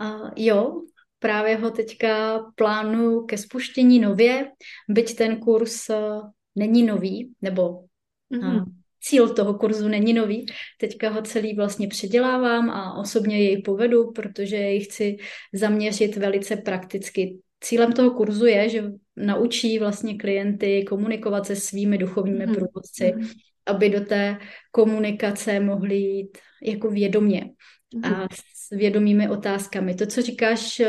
Uh, 0.00 0.30
jo, 0.36 0.82
právě 1.18 1.56
ho 1.56 1.70
teďka 1.70 2.38
plánuju 2.54 3.26
ke 3.26 3.38
spuštění 3.38 4.00
nově, 4.00 4.50
byť 4.88 5.16
ten 5.16 5.36
kurz 5.36 5.88
uh, 5.90 6.30
není 6.56 6.82
nový, 6.82 7.34
nebo 7.42 7.84
mm-hmm 8.32 8.64
cíl 9.02 9.34
toho 9.34 9.54
kurzu 9.54 9.88
není 9.88 10.12
nový. 10.12 10.46
Teďka 10.80 11.10
ho 11.10 11.22
celý 11.22 11.56
vlastně 11.56 11.88
předělávám 11.88 12.70
a 12.70 12.94
osobně 12.94 13.38
jej 13.38 13.62
povedu, 13.62 14.12
protože 14.12 14.56
jej 14.56 14.80
chci 14.80 15.16
zaměřit 15.52 16.16
velice 16.16 16.56
prakticky. 16.56 17.38
Cílem 17.62 17.92
toho 17.92 18.10
kurzu 18.10 18.46
je, 18.46 18.68
že 18.68 18.84
naučí 19.16 19.78
vlastně 19.78 20.18
klienty 20.18 20.84
komunikovat 20.84 21.46
se 21.46 21.56
svými 21.56 21.98
duchovními 21.98 22.46
mm-hmm. 22.46 22.54
průvodci, 22.54 23.04
mm-hmm. 23.04 23.34
aby 23.66 23.90
do 23.90 24.00
té 24.00 24.38
komunikace 24.70 25.60
mohli 25.60 25.96
jít 25.96 26.38
jako 26.62 26.90
vědomě 26.90 27.50
mm-hmm. 27.94 28.14
a 28.14 28.28
s 28.54 28.76
vědomými 28.76 29.28
otázkami. 29.28 29.94
To, 29.94 30.06
co 30.06 30.22
říkáš, 30.22 30.82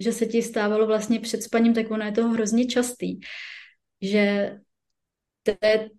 že 0.00 0.12
se 0.12 0.26
ti 0.26 0.42
stávalo 0.42 0.86
vlastně 0.86 1.20
před 1.20 1.42
spaním, 1.42 1.74
tak 1.74 1.90
ono 1.90 2.04
je 2.04 2.12
to 2.12 2.28
hrozně 2.28 2.66
častý, 2.66 3.20
že 4.02 4.56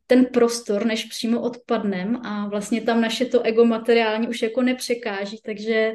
ten 0.07 0.25
prostor, 0.25 0.85
než 0.85 1.05
přímo 1.05 1.41
odpadnem 1.41 2.15
a 2.15 2.47
vlastně 2.47 2.81
tam 2.81 3.01
naše 3.01 3.25
to 3.25 3.41
ego 3.41 3.65
materiální 3.65 4.27
už 4.27 4.41
jako 4.41 4.61
nepřekáží, 4.61 5.41
takže 5.45 5.93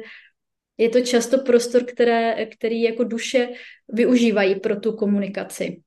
je 0.77 0.89
to 0.89 1.01
často 1.01 1.37
prostor, 1.37 1.83
které, 1.83 2.45
který 2.45 2.81
jako 2.81 3.03
duše 3.03 3.49
využívají 3.89 4.59
pro 4.59 4.79
tu 4.79 4.91
komunikaci. 4.91 5.81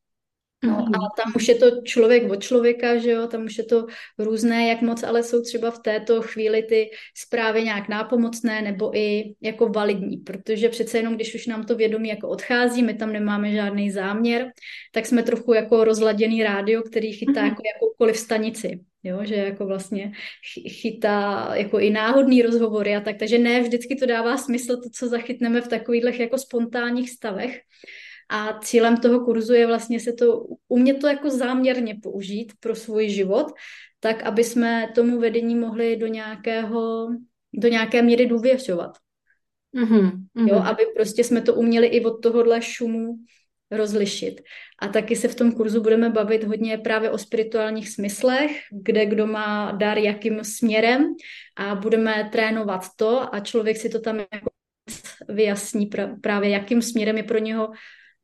No 0.65 0.77
mm-hmm. 0.77 0.95
a 0.95 1.23
tam 1.23 1.33
už 1.37 1.49
je 1.49 1.55
to 1.55 1.67
člověk 1.85 2.31
od 2.31 2.43
člověka, 2.43 2.97
že 2.97 3.11
jo, 3.11 3.27
tam 3.27 3.45
už 3.45 3.59
je 3.59 3.65
to 3.65 3.87
různé, 4.19 4.69
jak 4.69 4.83
moc, 4.83 5.03
ale 5.03 5.23
jsou 5.23 5.43
třeba 5.43 5.71
v 5.71 5.79
této 5.79 6.23
chvíli 6.23 6.63
ty 6.63 6.91
zprávy 7.17 7.65
nějak 7.65 7.89
nápomocné 7.89 8.63
nebo 8.63 8.97
i 8.97 9.35
jako 9.41 9.69
validní, 9.69 10.17
protože 10.17 10.69
přece 10.69 10.99
jenom, 10.99 11.15
když 11.15 11.35
už 11.35 11.47
nám 11.47 11.65
to 11.65 11.77
vědomí 11.77 12.09
jako 12.09 12.29
odchází, 12.29 12.83
my 12.83 12.95
tam 12.95 13.13
nemáme 13.13 13.53
žádný 13.53 13.91
záměr, 13.91 14.53
tak 14.93 15.07
jsme 15.07 15.23
trochu 15.23 15.55
jako 15.55 15.85
rozladěný 15.85 16.43
rádio, 16.43 16.83
který 16.83 17.13
chytá 17.13 17.33
mm-hmm. 17.33 17.49
jako 17.49 17.63
jakoukoliv 17.75 18.17
stanici, 18.17 18.81
jo, 19.03 19.19
že 19.23 19.35
jako 19.35 19.67
vlastně 19.67 20.13
chytá 20.69 21.51
jako 21.55 21.79
i 21.79 21.91
náhodný 21.91 22.43
rozhovory 22.43 22.97
a 22.97 23.01
tak, 23.01 23.17
takže 23.17 23.39
ne 23.39 23.61
vždycky 23.61 23.97
to 23.97 24.07
dává 24.07 24.37
smysl 24.37 24.77
to, 24.77 24.91
co 24.93 25.09
zachytneme 25.09 25.61
v 25.61 25.69
takových 25.69 26.21
jako 26.21 26.39
spontánních 26.39 27.11
stavech, 27.11 27.61
a 28.31 28.59
cílem 28.59 28.97
toho 28.97 29.25
kurzu 29.25 29.53
je 29.53 29.67
vlastně 29.67 30.01
se 30.01 30.13
to, 30.13 30.47
umět 30.69 30.99
to 31.01 31.07
jako 31.07 31.31
záměrně 31.31 31.99
použít 32.03 32.53
pro 32.61 32.75
svůj 32.75 33.09
život, 33.09 33.47
tak 34.01 34.23
aby 34.23 34.45
jsme 34.45 34.89
tomu 34.95 35.21
vedení 35.21 35.55
mohli 35.55 35.97
do 35.97 36.07
nějakého, 36.07 37.09
do 37.55 37.69
nějaké 37.69 38.03
míry 38.03 38.27
důvěřovat. 38.27 38.91
Mm-hmm, 39.75 40.11
mm-hmm. 40.11 40.49
Jo, 40.49 40.57
aby 40.57 40.83
prostě 40.97 41.25
jsme 41.25 41.43
to 41.43 41.55
uměli 41.55 41.87
i 41.87 42.05
od 42.05 42.23
tohohle 42.23 42.63
šumu 42.63 43.17
rozlišit. 43.71 44.41
A 44.79 44.89
taky 44.89 45.17
se 45.17 45.29
v 45.29 45.35
tom 45.35 45.53
kurzu 45.53 45.83
budeme 45.83 46.11
bavit 46.11 46.45
hodně 46.45 46.79
právě 46.79 47.11
o 47.11 47.19
spirituálních 47.19 47.89
smyslech, 47.89 48.51
kde 48.83 49.07
kdo 49.07 49.27
má 49.27 49.73
dar 49.73 49.99
jakým 49.99 50.45
směrem 50.45 51.15
a 51.57 51.75
budeme 51.75 52.29
trénovat 52.33 52.83
to 52.97 53.35
a 53.35 53.41
člověk 53.41 53.77
si 53.77 53.89
to 53.89 54.01
tam 54.01 54.19
jako 54.19 54.51
vyjasní 55.29 55.91
právě, 56.21 56.51
jakým 56.51 56.83
směrem 56.83 57.17
je 57.17 57.23
pro 57.23 57.39
něho 57.39 57.71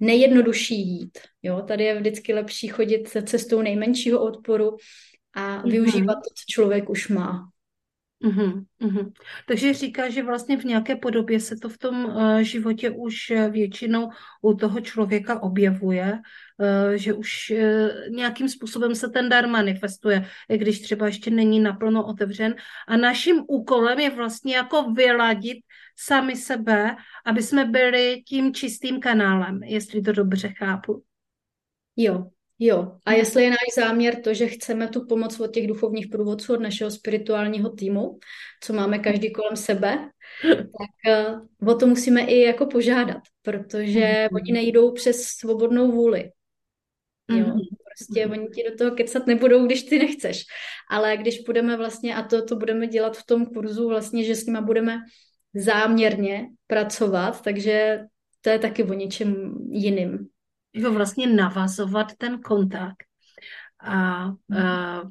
nejjednodušší 0.01 0.89
jít. 0.89 1.19
Jo? 1.43 1.63
Tady 1.69 1.85
je 1.85 1.99
vždycky 1.99 2.35
lepší 2.35 2.69
chodit 2.69 3.09
cestou 3.09 3.63
nejmenšího 3.63 4.25
odporu 4.25 4.77
a 5.35 5.59
mhm. 5.59 5.71
využívat 5.71 6.15
to, 6.15 6.31
co 6.35 6.45
člověk 6.47 6.91
už 6.91 7.09
má. 7.09 7.49
Uhum, 8.21 8.65
uhum. 8.81 9.13
Takže 9.49 9.75
říká, 9.75 10.09
že 10.09 10.23
vlastně 10.23 10.57
v 10.57 10.65
nějaké 10.65 10.97
podobě 10.97 11.41
se 11.41 11.57
to 11.57 11.69
v 11.69 11.79
tom 11.79 12.05
uh, 12.05 12.39
životě 12.39 12.91
už 12.91 13.31
uh, 13.31 13.49
většinou 13.49 14.09
u 14.43 14.55
toho 14.55 14.81
člověka 14.81 15.43
objevuje, 15.43 16.13
uh, 16.13 16.95
že 16.95 17.13
už 17.13 17.53
uh, 17.53 18.17
nějakým 18.17 18.49
způsobem 18.49 18.95
se 18.95 19.09
ten 19.09 19.29
dar 19.29 19.49
manifestuje, 19.49 20.29
i 20.49 20.59
když 20.59 20.81
třeba 20.81 21.07
ještě 21.07 21.31
není 21.31 21.61
naplno 21.61 22.07
otevřen. 22.07 22.55
A 22.89 22.97
naším 22.97 23.45
úkolem 23.49 23.99
je 23.99 24.11
vlastně 24.11 24.57
jako 24.57 24.93
vyladit 24.93 25.59
sami 25.97 26.37
sebe, 26.37 26.97
aby 27.27 27.43
jsme 27.43 27.65
byli 27.65 28.23
tím 28.27 28.55
čistým 28.55 29.01
kanálem, 29.01 29.63
jestli 29.63 30.03
to 30.03 30.13
dobře 30.13 30.49
chápu. 30.49 31.03
Jo, 31.97 32.31
Jo, 32.59 32.93
a 33.05 33.13
jestli 33.13 33.43
je 33.43 33.51
náš 33.51 33.75
záměr 33.77 34.23
to, 34.23 34.35
že 34.35 34.47
chceme 34.47 34.89
tu 34.89 35.07
pomoc 35.07 35.41
od 35.41 35.55
těch 35.55 35.67
duchovních 35.67 36.09
průvodců, 36.09 36.55
od 36.55 36.61
našeho 36.61 36.91
spirituálního 36.91 37.71
týmu, 37.71 38.19
co 38.63 38.73
máme 38.73 38.99
každý 38.99 39.33
kolem 39.33 39.57
sebe, 39.57 40.11
tak 40.53 41.17
uh, 41.63 41.69
o 41.69 41.75
to 41.75 41.87
musíme 41.87 42.21
i 42.21 42.41
jako 42.41 42.67
požádat, 42.67 43.23
protože 43.43 44.01
mm-hmm. 44.01 44.29
oni 44.35 44.53
nejdou 44.53 44.93
přes 44.93 45.23
svobodnou 45.23 45.93
vůli. 45.93 46.31
Jo, 47.31 47.47
mm-hmm. 47.47 47.61
prostě 47.85 48.27
oni 48.27 48.49
ti 48.49 48.65
do 48.71 48.77
toho 48.77 48.91
kecat 48.91 49.27
nebudou, 49.27 49.67
když 49.67 49.83
ty 49.83 49.99
nechceš. 49.99 50.45
Ale 50.91 51.17
když 51.17 51.41
budeme 51.41 51.77
vlastně, 51.77 52.15
a 52.15 52.23
to, 52.23 52.45
to 52.45 52.57
budeme 52.57 52.87
dělat 52.87 53.17
v 53.17 53.27
tom 53.27 53.47
kurzu, 53.47 53.89
vlastně, 53.89 54.25
že 54.25 54.35
s 54.35 54.47
nima 54.47 54.61
budeme 54.61 54.99
záměrně 55.57 56.49
pracovat, 56.67 57.43
takže 57.43 58.01
to 58.41 58.51
je 58.51 58.59
taky 58.59 58.85
o 58.85 58.93
něčem 58.93 59.55
jiným 59.71 60.29
jako 60.75 60.93
vlastně 60.93 61.27
navazovat 61.27 62.07
ten 62.19 62.41
kontakt. 62.41 63.05
A, 63.81 64.25
hmm. 64.25 64.63
a 64.63 65.03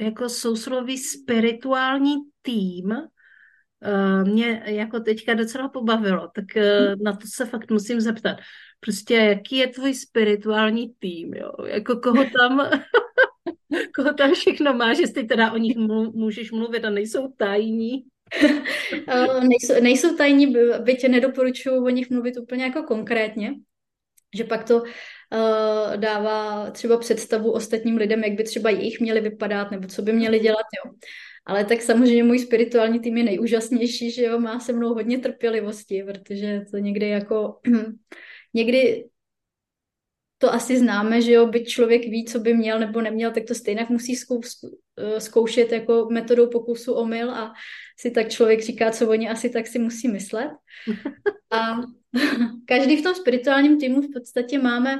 jako 0.00 0.28
sousloví 0.28 0.98
spirituální 0.98 2.16
tým 2.42 2.94
mě 4.24 4.62
jako 4.66 5.00
teďka 5.00 5.34
docela 5.34 5.68
pobavilo, 5.68 6.30
tak 6.34 6.56
hmm. 6.56 7.02
na 7.02 7.12
to 7.12 7.26
se 7.34 7.46
fakt 7.46 7.70
musím 7.70 8.00
zeptat. 8.00 8.36
Prostě 8.80 9.14
jaký 9.14 9.56
je 9.56 9.66
tvůj 9.66 9.94
spirituální 9.94 10.94
tým, 10.98 11.34
jo? 11.34 11.52
Jako 11.66 11.96
koho 11.96 12.24
tam, 12.24 12.70
koho 13.94 14.14
tam 14.14 14.34
všechno 14.34 14.74
máš, 14.74 14.98
jestli 14.98 15.24
teda 15.24 15.52
o 15.52 15.56
nich 15.56 15.76
můžeš 16.14 16.52
mluvit 16.52 16.84
a 16.84 16.90
nejsou 16.90 17.32
tajní. 17.36 18.04
nejsou, 19.48 19.82
nejsou 19.82 20.16
tajní, 20.16 20.54
byť 20.80 21.08
nedoporučuju 21.08 21.84
o 21.84 21.88
nich 21.88 22.10
mluvit 22.10 22.36
úplně 22.36 22.64
jako 22.64 22.82
konkrétně, 22.82 23.54
že 24.36 24.44
pak 24.44 24.64
to 24.64 24.76
uh, 24.76 25.96
dává 25.96 26.70
třeba 26.70 26.98
představu 26.98 27.52
ostatním 27.52 27.96
lidem, 27.96 28.24
jak 28.24 28.32
by 28.32 28.44
třeba 28.44 28.70
jich 28.70 29.00
měli 29.00 29.20
vypadat, 29.20 29.70
nebo 29.70 29.88
co 29.88 30.02
by 30.02 30.12
měli 30.12 30.38
dělat, 30.38 30.66
jo. 30.84 30.92
Ale 31.46 31.64
tak 31.64 31.82
samozřejmě 31.82 32.24
můj 32.24 32.38
spirituální 32.38 33.00
tým 33.00 33.16
je 33.16 33.24
nejúžasnější, 33.24 34.10
že 34.10 34.24
jo, 34.24 34.40
má 34.40 34.60
se 34.60 34.72
mnou 34.72 34.94
hodně 34.94 35.18
trpělivosti, 35.18 36.02
protože 36.02 36.60
to 36.70 36.76
někdy 36.76 37.08
jako, 37.08 37.60
někdy 38.54 39.04
to 40.44 40.52
asi 40.52 40.78
známe, 40.78 41.22
že 41.22 41.32
jo, 41.32 41.46
byť 41.46 41.68
člověk 41.68 42.02
ví, 42.02 42.24
co 42.24 42.38
by 42.38 42.54
měl 42.54 42.78
nebo 42.78 43.00
neměl, 43.00 43.30
tak 43.30 43.44
to 43.48 43.54
stejně 43.54 43.86
musí 43.88 44.12
eh, 44.12 45.20
zkoušet 45.20 45.72
jako 45.72 46.08
metodou 46.10 46.50
pokusu 46.50 46.92
omyl 46.92 47.30
a 47.30 47.52
si 47.98 48.10
tak 48.10 48.28
člověk 48.28 48.62
říká, 48.62 48.90
co 48.90 49.08
oni 49.08 49.28
asi 49.28 49.50
tak 49.50 49.66
si 49.66 49.78
musí 49.78 50.08
myslet. 50.08 50.50
A 51.50 51.80
každý 52.66 52.96
v 52.96 53.02
tom 53.02 53.14
spirituálním 53.14 53.80
týmu 53.80 54.02
v 54.02 54.12
podstatě 54.12 54.58
máme 54.58 54.96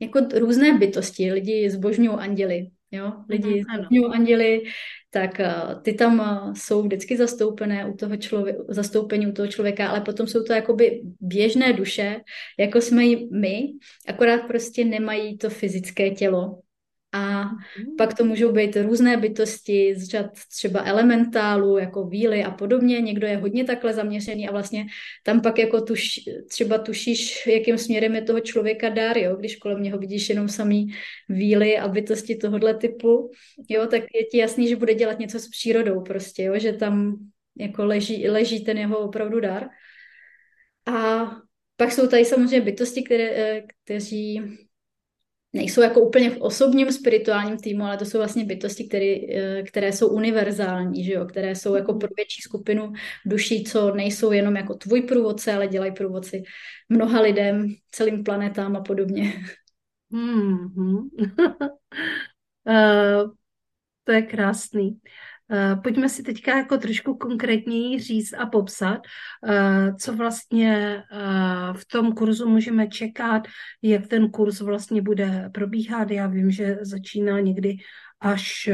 jako 0.00 0.20
různé 0.38 0.78
bytosti. 0.78 1.32
Lidi 1.32 1.70
zbožňují 1.70 2.18
anděly, 2.18 2.66
jo? 2.92 3.12
Lidi 3.28 3.64
mm, 3.90 4.12
anděly, 4.12 4.62
tak 5.10 5.40
uh, 5.40 5.82
ty 5.82 5.92
tam 5.92 6.18
uh, 6.18 6.54
jsou 6.54 6.82
vždycky 6.82 7.16
zastoupené 7.16 7.86
u 7.86 7.96
toho 7.96 8.16
člověka, 8.16 8.62
zastoupení 8.68 9.26
u 9.26 9.32
toho 9.32 9.48
člověka, 9.48 9.88
ale 9.88 10.00
potom 10.00 10.26
jsou 10.26 10.42
to 10.42 10.52
jakoby 10.52 11.02
běžné 11.20 11.72
duše, 11.72 12.20
jako 12.58 12.80
jsme 12.80 13.02
my, 13.40 13.72
akorát 14.08 14.46
prostě 14.46 14.84
nemají 14.84 15.38
to 15.38 15.50
fyzické 15.50 16.10
tělo. 16.10 16.60
A 17.14 17.50
pak 17.98 18.14
to 18.14 18.24
můžou 18.24 18.52
být 18.52 18.76
různé 18.76 19.16
bytosti 19.16 19.94
z 19.96 20.08
řad 20.08 20.26
třeba 20.56 20.82
elementálu, 20.84 21.78
jako 21.78 22.06
víly 22.06 22.44
a 22.44 22.50
podobně. 22.50 23.00
Někdo 23.00 23.26
je 23.26 23.36
hodně 23.36 23.64
takhle 23.64 23.94
zaměřený 23.94 24.48
a 24.48 24.52
vlastně 24.52 24.86
tam 25.22 25.40
pak 25.40 25.58
jako 25.58 25.80
tuš, 25.80 26.14
třeba 26.48 26.78
tušíš, 26.78 27.46
jakým 27.46 27.78
směrem 27.78 28.14
je 28.14 28.22
toho 28.22 28.40
člověka 28.40 28.88
dár, 28.88 29.18
jo? 29.18 29.36
když 29.36 29.56
kolem 29.56 29.82
něho 29.82 29.98
vidíš 29.98 30.28
jenom 30.28 30.48
samý 30.48 30.86
víly 31.28 31.78
a 31.78 31.88
bytosti 31.88 32.36
tohohle 32.36 32.74
typu, 32.74 33.30
jo? 33.68 33.86
tak 33.86 34.02
je 34.14 34.24
ti 34.24 34.38
jasný, 34.38 34.68
že 34.68 34.76
bude 34.76 34.94
dělat 34.94 35.18
něco 35.18 35.38
s 35.38 35.48
přírodou 35.48 36.00
prostě, 36.00 36.42
jo? 36.42 36.58
že 36.58 36.72
tam 36.72 37.16
jako 37.58 37.84
leží, 37.84 38.28
leží 38.28 38.64
ten 38.64 38.78
jeho 38.78 38.98
opravdu 38.98 39.40
dar. 39.40 39.68
A 40.86 41.30
pak 41.76 41.92
jsou 41.92 42.08
tady 42.08 42.24
samozřejmě 42.24 42.60
bytosti, 42.60 43.02
které, 43.02 43.30
eh, 43.30 43.62
kteří 43.84 44.40
nejsou 45.52 45.82
jako 45.82 46.00
úplně 46.00 46.30
v 46.30 46.40
osobním 46.40 46.92
spirituálním 46.92 47.56
týmu, 47.58 47.84
ale 47.84 47.96
to 47.96 48.04
jsou 48.04 48.18
vlastně 48.18 48.44
bytosti, 48.44 48.88
které, 48.88 49.14
eh, 49.34 49.62
které 49.62 49.92
jsou 49.92 50.08
univerzální, 50.08 51.04
že 51.04 51.12
jo? 51.12 51.26
které 51.26 51.54
jsou 51.54 51.74
jako 51.74 51.94
pro 51.94 52.08
větší 52.16 52.42
skupinu 52.42 52.92
duší, 53.26 53.64
co 53.64 53.94
nejsou 53.94 54.32
jenom 54.32 54.56
jako 54.56 54.74
tvůj 54.74 55.02
průvodce, 55.02 55.52
ale 55.52 55.68
dělají 55.68 55.92
průvodci 55.92 56.42
mnoha 56.88 57.20
lidem, 57.20 57.74
celým 57.90 58.24
planetám 58.24 58.76
a 58.76 58.80
podobně. 58.80 59.32
Mm-hmm. 60.12 61.08
uh, 62.66 63.30
to 64.04 64.12
je 64.12 64.22
krásný. 64.22 64.98
Eh, 65.50 65.76
pojďme 65.82 66.08
si 66.08 66.22
teďka 66.22 66.56
jako 66.56 66.78
trošku 66.78 67.14
konkrétněji 67.14 68.00
říct 68.00 68.32
a 68.32 68.46
popsat, 68.46 69.00
eh, 69.48 69.94
co 69.94 70.16
vlastně 70.16 71.02
eh, 71.12 71.72
v 71.72 71.84
tom 71.84 72.12
kurzu 72.12 72.48
můžeme 72.48 72.86
čekat, 72.86 73.42
jak 73.82 74.06
ten 74.06 74.30
kurz 74.30 74.60
vlastně 74.60 75.02
bude 75.02 75.50
probíhat. 75.54 76.10
Já 76.10 76.26
vím, 76.26 76.50
že 76.50 76.78
začíná 76.82 77.40
někdy 77.40 77.76
až 78.20 78.70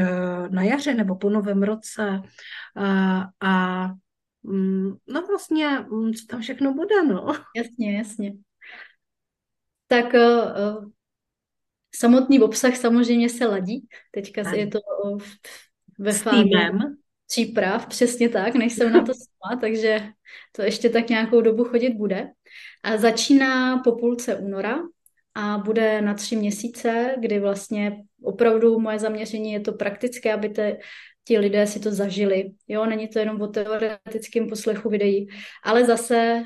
na 0.50 0.62
jaře 0.62 0.94
nebo 0.94 1.16
po 1.16 1.30
novém 1.30 1.62
roce 1.62 2.22
a 3.40 3.84
mm, 4.42 4.96
no 5.08 5.26
vlastně, 5.26 5.78
mm, 5.78 6.12
co 6.12 6.26
tam 6.26 6.40
všechno 6.40 6.74
bude, 6.74 7.02
no. 7.02 7.34
Jasně, 7.56 7.98
jasně. 7.98 8.32
Tak 9.86 10.06
samotný 11.94 12.40
obsah 12.40 12.76
samozřejmě 12.76 13.28
se 13.28 13.46
ladí. 13.46 13.88
Teďka 14.10 14.54
je 14.54 14.66
to 14.66 14.78
v 15.18 15.67
ve 15.98 16.12
s 16.12 16.22
týmem. 16.22 16.78
příprav, 17.26 17.86
přesně 17.86 18.28
tak, 18.28 18.54
než 18.54 18.72
jsem 18.72 18.92
na 18.92 19.00
to 19.00 19.12
sama, 19.14 19.56
takže 19.60 20.02
to 20.52 20.62
ještě 20.62 20.90
tak 20.90 21.08
nějakou 21.08 21.40
dobu 21.40 21.64
chodit 21.64 21.90
bude. 21.90 22.28
A 22.82 22.96
začíná 22.96 23.78
po 23.78 23.92
půlce 23.92 24.36
února 24.36 24.78
a 25.34 25.58
bude 25.58 26.00
na 26.00 26.14
tři 26.14 26.36
měsíce, 26.36 27.14
kdy 27.18 27.40
vlastně 27.40 28.02
opravdu 28.22 28.80
moje 28.80 28.98
zaměření 28.98 29.52
je 29.52 29.60
to 29.60 29.72
praktické, 29.72 30.32
aby 30.34 30.48
te, 30.48 30.78
ti 31.24 31.38
lidé 31.38 31.66
si 31.66 31.80
to 31.80 31.90
zažili. 31.90 32.50
Jo, 32.68 32.86
není 32.86 33.08
to 33.08 33.18
jenom 33.18 33.40
o 33.40 33.46
teoretickém 33.46 34.48
poslechu 34.48 34.88
videí, 34.88 35.28
ale 35.64 35.84
zase 35.84 36.42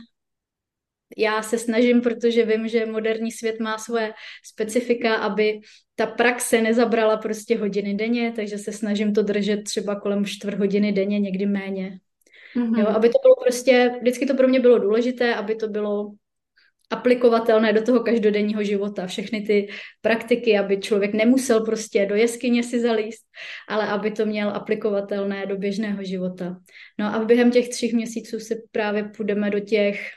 já 1.16 1.42
se 1.42 1.58
snažím, 1.58 2.00
protože 2.00 2.44
vím, 2.44 2.68
že 2.68 2.86
moderní 2.86 3.32
svět 3.32 3.60
má 3.60 3.78
svoje 3.78 4.12
specifika, 4.44 5.14
aby 5.14 5.60
ta 5.94 6.06
praxe 6.06 6.60
nezabrala 6.60 7.16
prostě 7.16 7.58
hodiny 7.58 7.94
denně, 7.94 8.32
takže 8.36 8.58
se 8.58 8.72
snažím 8.72 9.12
to 9.12 9.22
držet 9.22 9.64
třeba 9.64 10.00
kolem 10.00 10.24
čtvrt 10.24 10.58
hodiny 10.58 10.92
denně, 10.92 11.18
někdy 11.18 11.46
méně. 11.46 11.98
Mm-hmm. 12.56 12.78
Jo, 12.78 12.86
aby 12.86 13.08
to 13.08 13.18
bylo 13.22 13.34
prostě, 13.42 13.90
vždycky 14.00 14.26
to 14.26 14.34
pro 14.34 14.48
mě 14.48 14.60
bylo 14.60 14.78
důležité, 14.78 15.34
aby 15.34 15.54
to 15.54 15.68
bylo 15.68 16.12
aplikovatelné 16.92 17.72
do 17.72 17.82
toho 17.82 18.00
každodenního 18.00 18.64
života. 18.64 19.06
Všechny 19.06 19.40
ty 19.40 19.68
praktiky, 20.00 20.58
aby 20.58 20.76
člověk 20.76 21.14
nemusel 21.14 21.64
prostě 21.64 22.06
do 22.06 22.14
jeskyně 22.14 22.62
si 22.62 22.80
zalíst, 22.80 23.24
ale 23.68 23.86
aby 23.86 24.10
to 24.10 24.26
měl 24.26 24.48
aplikovatelné 24.48 25.46
do 25.46 25.56
běžného 25.56 26.04
života. 26.04 26.56
No 26.98 27.14
a 27.14 27.24
během 27.24 27.50
těch 27.50 27.68
tří 27.68 27.96
měsíců 27.96 28.40
se 28.40 28.54
právě 28.70 29.04
půjdeme 29.16 29.50
do 29.50 29.60
těch 29.60 30.10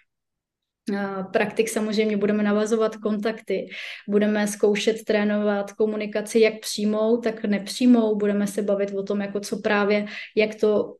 praktik 1.32 1.70
samozřejmě 1.70 2.18
budeme 2.18 2.44
navazovat 2.44 2.96
kontakty, 2.96 3.70
budeme 4.08 4.48
zkoušet 4.48 5.04
trénovat 5.06 5.74
komunikaci 5.74 6.40
jak 6.40 6.54
přímou, 6.60 7.18
tak 7.18 7.44
nepřímou, 7.44 8.16
budeme 8.16 8.48
se 8.48 8.62
bavit 8.62 8.92
o 8.92 9.04
tom, 9.04 9.22
jako 9.22 9.40
co 9.40 9.62
právě, 9.62 10.06
jak 10.36 10.56
to 10.56 10.96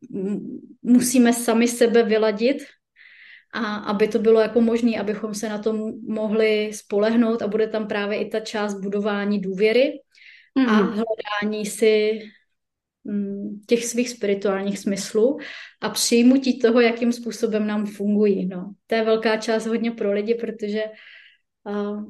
musíme 0.84 1.34
sami 1.34 1.68
sebe 1.68 2.04
vyladit, 2.04 2.58
a 3.54 3.76
aby 3.76 4.08
to 4.08 4.20
bylo 4.20 4.42
jako 4.42 4.62
možné, 4.62 5.00
abychom 5.00 5.34
se 5.34 5.50
na 5.50 5.58
to 5.58 5.74
mohli 6.08 6.72
spolehnout 6.74 7.42
a 7.42 7.48
bude 7.48 7.68
tam 7.68 7.88
právě 7.88 8.20
i 8.20 8.30
ta 8.30 8.40
část 8.40 8.74
budování 8.74 9.40
důvěry 9.40 10.02
mm-hmm. 10.60 10.70
a 10.70 10.82
mhm. 10.82 10.90
hledání 10.92 11.66
si 11.66 12.22
Mm, 12.22 12.30
těch 13.68 13.86
svých 13.86 14.10
spirituálních 14.10 14.80
smyslů 14.80 15.38
a 15.82 15.90
přijmutí 15.90 16.60
toho, 16.60 16.82
jakým 16.82 17.14
způsobem 17.14 17.68
nám 17.68 17.86
fungují. 17.86 18.46
No. 18.46 18.74
To 18.88 18.96
je 18.96 19.06
velká 19.06 19.38
část 19.38 19.66
hodně 19.66 19.92
pro 19.92 20.12
lidi, 20.12 20.36
protože 20.36 20.84
uh, 21.64 22.04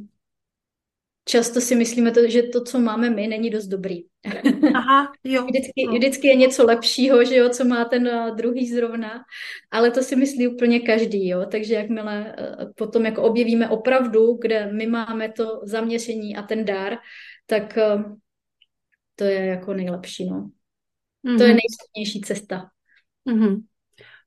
často 1.26 1.62
si 1.62 1.76
myslíme, 1.76 2.12
to, 2.12 2.30
že 2.30 2.44
to, 2.44 2.64
co 2.64 2.80
máme 2.80 3.10
my, 3.10 3.28
není 3.28 3.50
dost 3.50 3.68
dobrý. 3.68 4.04
Aha, 4.76 5.12
jo. 5.24 5.46
vždycky, 5.50 5.88
vždycky 5.94 6.28
je 6.28 6.36
něco 6.36 6.66
lepšího, 6.66 7.26
že 7.26 7.36
jo, 7.36 7.50
co 7.50 7.66
má 7.66 7.86
ten 7.86 8.08
uh, 8.08 8.36
druhý 8.36 8.70
zrovna, 8.70 9.24
ale 9.72 9.92
to 9.92 10.02
si 10.02 10.16
myslí 10.16 10.48
úplně 10.48 10.80
každý, 10.80 11.28
jo, 11.28 11.46
takže 11.52 11.74
jakmile 11.74 12.36
uh, 12.40 12.72
potom 12.76 13.06
jako 13.06 13.24
objevíme 13.24 13.70
opravdu, 13.70 14.38
kde 14.42 14.72
my 14.74 14.88
máme 14.88 15.32
to 15.32 15.62
zaměření 15.64 16.36
a 16.36 16.42
ten 16.42 16.66
dar, 16.66 16.98
tak 17.46 17.78
uh, 17.96 18.16
to 19.16 19.24
je 19.24 19.46
jako 19.46 19.74
nejlepší, 19.74 20.30
no. 20.30 20.50
Mm-hmm. 21.26 21.38
To 21.38 21.44
je 21.44 21.50
mhm. 21.50 21.58
nejsilnější 21.58 22.22
cesta. 22.22 22.70
Mm-hmm. 23.30 23.64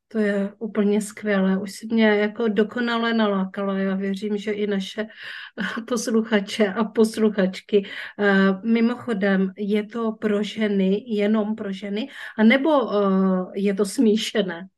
To 0.08 0.18
je 0.18 0.52
úplně 0.58 1.00
skvělé. 1.00 1.58
Už 1.58 1.72
si 1.72 1.86
mě 1.86 2.06
jako 2.06 2.48
dokonale 2.48 3.14
nalákala. 3.14 3.78
Já 3.78 3.94
věřím, 3.94 4.36
že 4.36 4.52
i 4.52 4.66
naše 4.66 5.06
posluchače 5.88 6.66
a 6.66 6.84
posluchačky. 6.84 7.86
Uh, 8.18 8.64
mimochodem, 8.64 9.52
je 9.58 9.86
to 9.86 10.12
pro 10.12 10.42
ženy, 10.42 11.04
jenom 11.06 11.54
pro 11.54 11.72
ženy, 11.72 12.08
anebo 12.38 12.80
uh, 12.80 13.52
je 13.54 13.74
to 13.74 13.84
smíšené? 13.84 14.68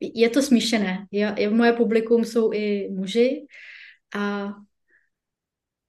Je 0.00 0.30
to 0.30 0.42
smíšené. 0.42 1.06
Já, 1.12 1.34
moje 1.50 1.72
publikum 1.72 2.24
jsou 2.24 2.52
i 2.52 2.88
muži 2.90 3.46
a 4.14 4.54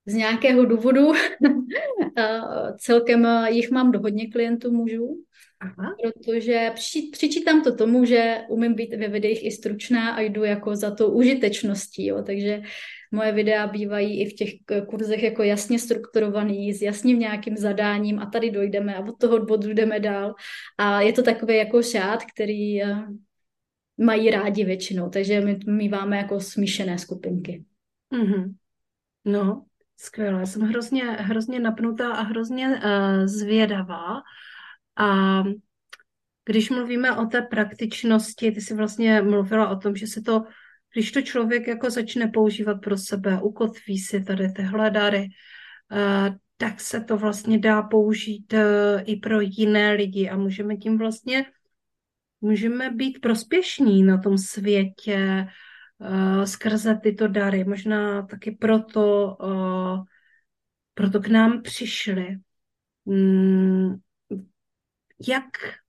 z 0.10 0.14
nějakého 0.14 0.66
důvodu 0.66 1.08
celkem 2.78 3.28
jich 3.48 3.72
mám 3.72 3.92
do 3.92 4.00
hodně 4.00 4.28
klientů 4.32 4.72
mužů, 4.72 5.24
Aha. 5.60 5.96
protože 6.04 6.72
při, 6.76 7.10
přičítám 7.12 7.64
to 7.64 7.76
tomu, 7.76 8.06
že 8.06 8.38
umím 8.50 8.74
být 8.74 8.94
ve 8.94 9.08
videích 9.08 9.46
i 9.46 9.52
stručná 9.52 10.10
a 10.12 10.22
jdu 10.22 10.44
jako 10.44 10.76
za 10.76 10.96
to 10.96 11.10
užitečností, 11.10 12.06
jo, 12.06 12.24
takže 12.24 12.62
moje 13.12 13.32
videa 13.32 13.68
bývají 13.68 14.22
i 14.22 14.30
v 14.30 14.34
těch 14.34 14.50
kurzech 14.88 15.24
jako 15.24 15.44
jasně 15.44 15.80
strukturovaný, 15.80 16.74
s 16.74 16.82
jasným 16.82 17.20
nějakým 17.20 17.58
zadáním 17.58 18.20
a 18.20 18.26
tady 18.26 18.52
dojdeme 18.52 18.96
a 18.96 19.06
od 19.06 19.18
toho 19.18 19.46
bodu 19.46 19.74
jdeme 19.74 20.00
dál 20.00 20.36
a 20.78 21.02
je 21.02 21.14
to 21.14 21.24
takový 21.24 21.58
jako 21.58 21.84
šát, 21.84 22.24
který 22.26 22.84
eh, 22.84 22.96
mají 23.98 24.32
rádi 24.32 24.64
většinou, 24.64 25.10
takže 25.10 25.42
my 25.42 25.60
míváme 25.68 26.18
jako 26.18 26.40
smíšené 26.40 26.98
skupinky. 26.98 27.64
Mm-hmm. 28.14 28.54
No, 29.26 29.66
Skvělé, 30.02 30.46
jsem 30.46 30.62
hrozně, 30.62 31.04
hrozně 31.04 31.60
napnutá 31.60 32.14
a 32.14 32.22
hrozně 32.22 32.68
uh, 32.68 33.26
zvědavá. 33.26 34.22
A 34.96 35.44
když 36.46 36.70
mluvíme 36.70 37.16
o 37.16 37.26
té 37.26 37.42
praktičnosti, 37.42 38.52
ty 38.52 38.62
jsi 38.62 38.74
vlastně 38.74 39.22
mluvila 39.22 39.70
o 39.70 39.76
tom, 39.76 39.96
že 39.96 40.08
se 40.08 40.22
to, 40.22 40.44
když 40.94 41.12
to 41.12 41.22
člověk 41.22 41.68
jako 41.68 41.90
začne 41.90 42.28
používat 42.28 42.76
pro 42.76 42.98
sebe, 42.98 43.42
ukotví 43.42 44.00
si 44.00 44.24
tady 44.24 44.52
tyhle 44.52 44.92
dary, 44.92 45.28
uh, 45.92 46.36
tak 46.58 46.82
se 46.82 47.02
to 47.02 47.18
vlastně 47.18 47.60
dá 47.60 47.82
použít 47.82 48.54
uh, 48.54 48.60
i 49.06 49.16
pro 49.16 49.42
jiné 49.42 49.92
lidi 49.94 50.30
a 50.30 50.38
můžeme 50.38 50.78
tím 50.78 50.98
vlastně, 50.98 51.46
můžeme 52.42 52.90
být 52.90 53.22
prospěšní 53.22 54.04
na 54.04 54.18
tom 54.18 54.38
světě, 54.38 55.48
uh, 56.00 56.44
skrze 56.44 57.00
tyto 57.04 57.28
dary. 57.28 57.64
Možná 57.64 58.22
taky 58.22 58.52
proto, 58.52 59.38
uh, 59.42 60.04
proto 60.94 61.20
k 61.20 61.28
nám 61.28 61.62
přišli. 61.62 62.38
Mm, 63.06 63.96
jak, 65.28 65.46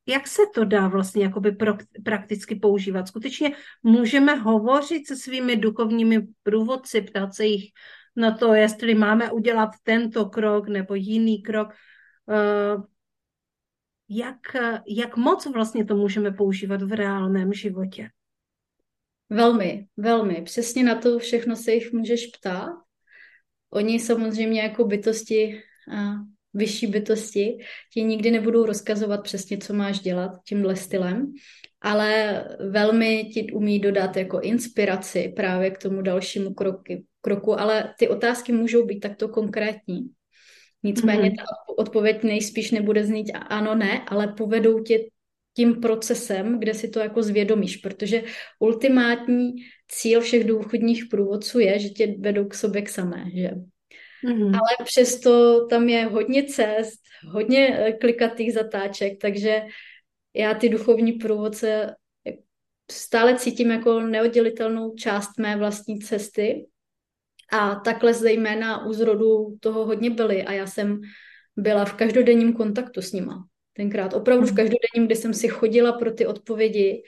jak 0.06 0.26
se 0.26 0.42
to 0.54 0.64
dá 0.64 0.88
vlastně 0.88 1.24
jakoby 1.24 1.52
pro, 1.52 1.74
prakticky 2.04 2.54
používat? 2.54 3.08
Skutečně 3.08 3.50
můžeme 3.82 4.34
hovořit 4.34 5.06
se 5.06 5.16
svými 5.16 5.56
duchovními 5.56 6.26
průvodci, 6.42 7.02
ptát 7.02 7.34
se 7.34 7.44
jich 7.44 7.70
na 8.16 8.30
to, 8.30 8.54
jestli 8.54 8.94
máme 8.94 9.32
udělat 9.32 9.70
tento 9.82 10.26
krok 10.26 10.68
nebo 10.68 10.94
jiný 10.94 11.42
krok. 11.42 11.68
Uh, 12.26 12.84
jak, 14.08 14.36
jak 14.88 15.16
moc 15.16 15.46
vlastně 15.46 15.84
to 15.84 15.96
můžeme 15.96 16.30
používat 16.30 16.82
v 16.82 16.92
reálném 16.92 17.52
životě? 17.52 18.10
Velmi, 19.30 19.86
velmi. 19.96 20.42
Přesně 20.42 20.84
na 20.84 20.94
to 20.94 21.18
všechno 21.18 21.56
se 21.56 21.72
jich 21.72 21.92
můžeš 21.92 22.26
ptát. 22.26 22.72
Oni 23.70 24.00
samozřejmě 24.00 24.60
jako 24.60 24.84
bytosti 24.84 25.62
vyšší 26.54 26.86
bytosti 26.86 27.58
ti 27.92 28.02
nikdy 28.02 28.30
nebudou 28.30 28.66
rozkazovat 28.66 29.22
přesně, 29.22 29.58
co 29.58 29.74
máš 29.74 29.98
dělat 29.98 30.30
tímhle 30.48 30.76
stylem, 30.76 31.32
ale 31.80 32.44
velmi 32.70 33.24
ti 33.24 33.52
umí 33.52 33.78
dodat 33.78 34.16
jako 34.16 34.40
inspiraci 34.40 35.32
právě 35.36 35.70
k 35.70 35.78
tomu 35.78 36.02
dalšímu 36.02 36.54
kroky, 36.54 37.04
kroku, 37.20 37.60
ale 37.60 37.94
ty 37.98 38.08
otázky 38.08 38.52
můžou 38.52 38.86
být 38.86 39.00
takto 39.00 39.28
konkrétní. 39.28 40.10
Nicméně 40.82 41.30
mm-hmm. 41.30 41.36
ta 41.36 41.44
odpověď 41.78 42.22
nejspíš 42.22 42.70
nebude 42.70 43.06
znít 43.06 43.32
ano, 43.48 43.74
ne, 43.74 44.04
ale 44.08 44.28
povedou 44.28 44.82
tě 44.82 44.98
tím 45.60 45.80
procesem, 45.80 46.58
kde 46.58 46.74
si 46.74 46.88
to 46.88 47.00
jako 47.00 47.22
zvědomíš, 47.22 47.76
protože 47.76 48.22
ultimátní 48.58 49.52
cíl 49.88 50.20
všech 50.20 50.44
důchodních 50.44 51.06
průvodců 51.10 51.58
je, 51.58 51.78
že 51.78 51.88
tě 51.88 52.14
vedou 52.18 52.48
k 52.48 52.54
sobě 52.54 52.82
k 52.82 52.88
samé, 52.88 53.24
že? 53.34 53.50
Mm-hmm. 54.24 54.46
Ale 54.48 54.84
přesto 54.84 55.66
tam 55.66 55.88
je 55.88 56.04
hodně 56.04 56.42
cest, 56.42 57.00
hodně 57.28 57.78
eh, 57.78 57.92
klikatých 57.92 58.52
zatáček, 58.52 59.20
takže 59.20 59.62
já 60.34 60.54
ty 60.54 60.68
duchovní 60.68 61.12
průvodce 61.12 61.94
stále 62.90 63.36
cítím 63.36 63.70
jako 63.70 64.00
neoddělitelnou 64.00 64.94
část 64.94 65.38
mé 65.38 65.56
vlastní 65.56 65.98
cesty 65.98 66.66
a 67.52 67.74
takhle 67.74 68.14
zejména 68.14 68.86
u 68.86 68.92
zrodu 68.92 69.56
toho 69.60 69.84
hodně 69.86 70.10
byly 70.10 70.42
a 70.42 70.52
já 70.52 70.66
jsem 70.66 71.00
byla 71.56 71.84
v 71.84 71.94
každodenním 71.94 72.52
kontaktu 72.52 73.02
s 73.02 73.12
nima. 73.12 73.44
Tenkrát 73.72 74.14
opravdu 74.14 74.46
v 74.46 74.50
mhm. 74.50 74.56
každodenním, 74.56 75.06
kdy 75.06 75.16
jsem 75.16 75.34
si 75.34 75.48
chodila 75.48 75.92
pro 75.92 76.12
ty 76.12 76.26
odpovědi, 76.26 77.02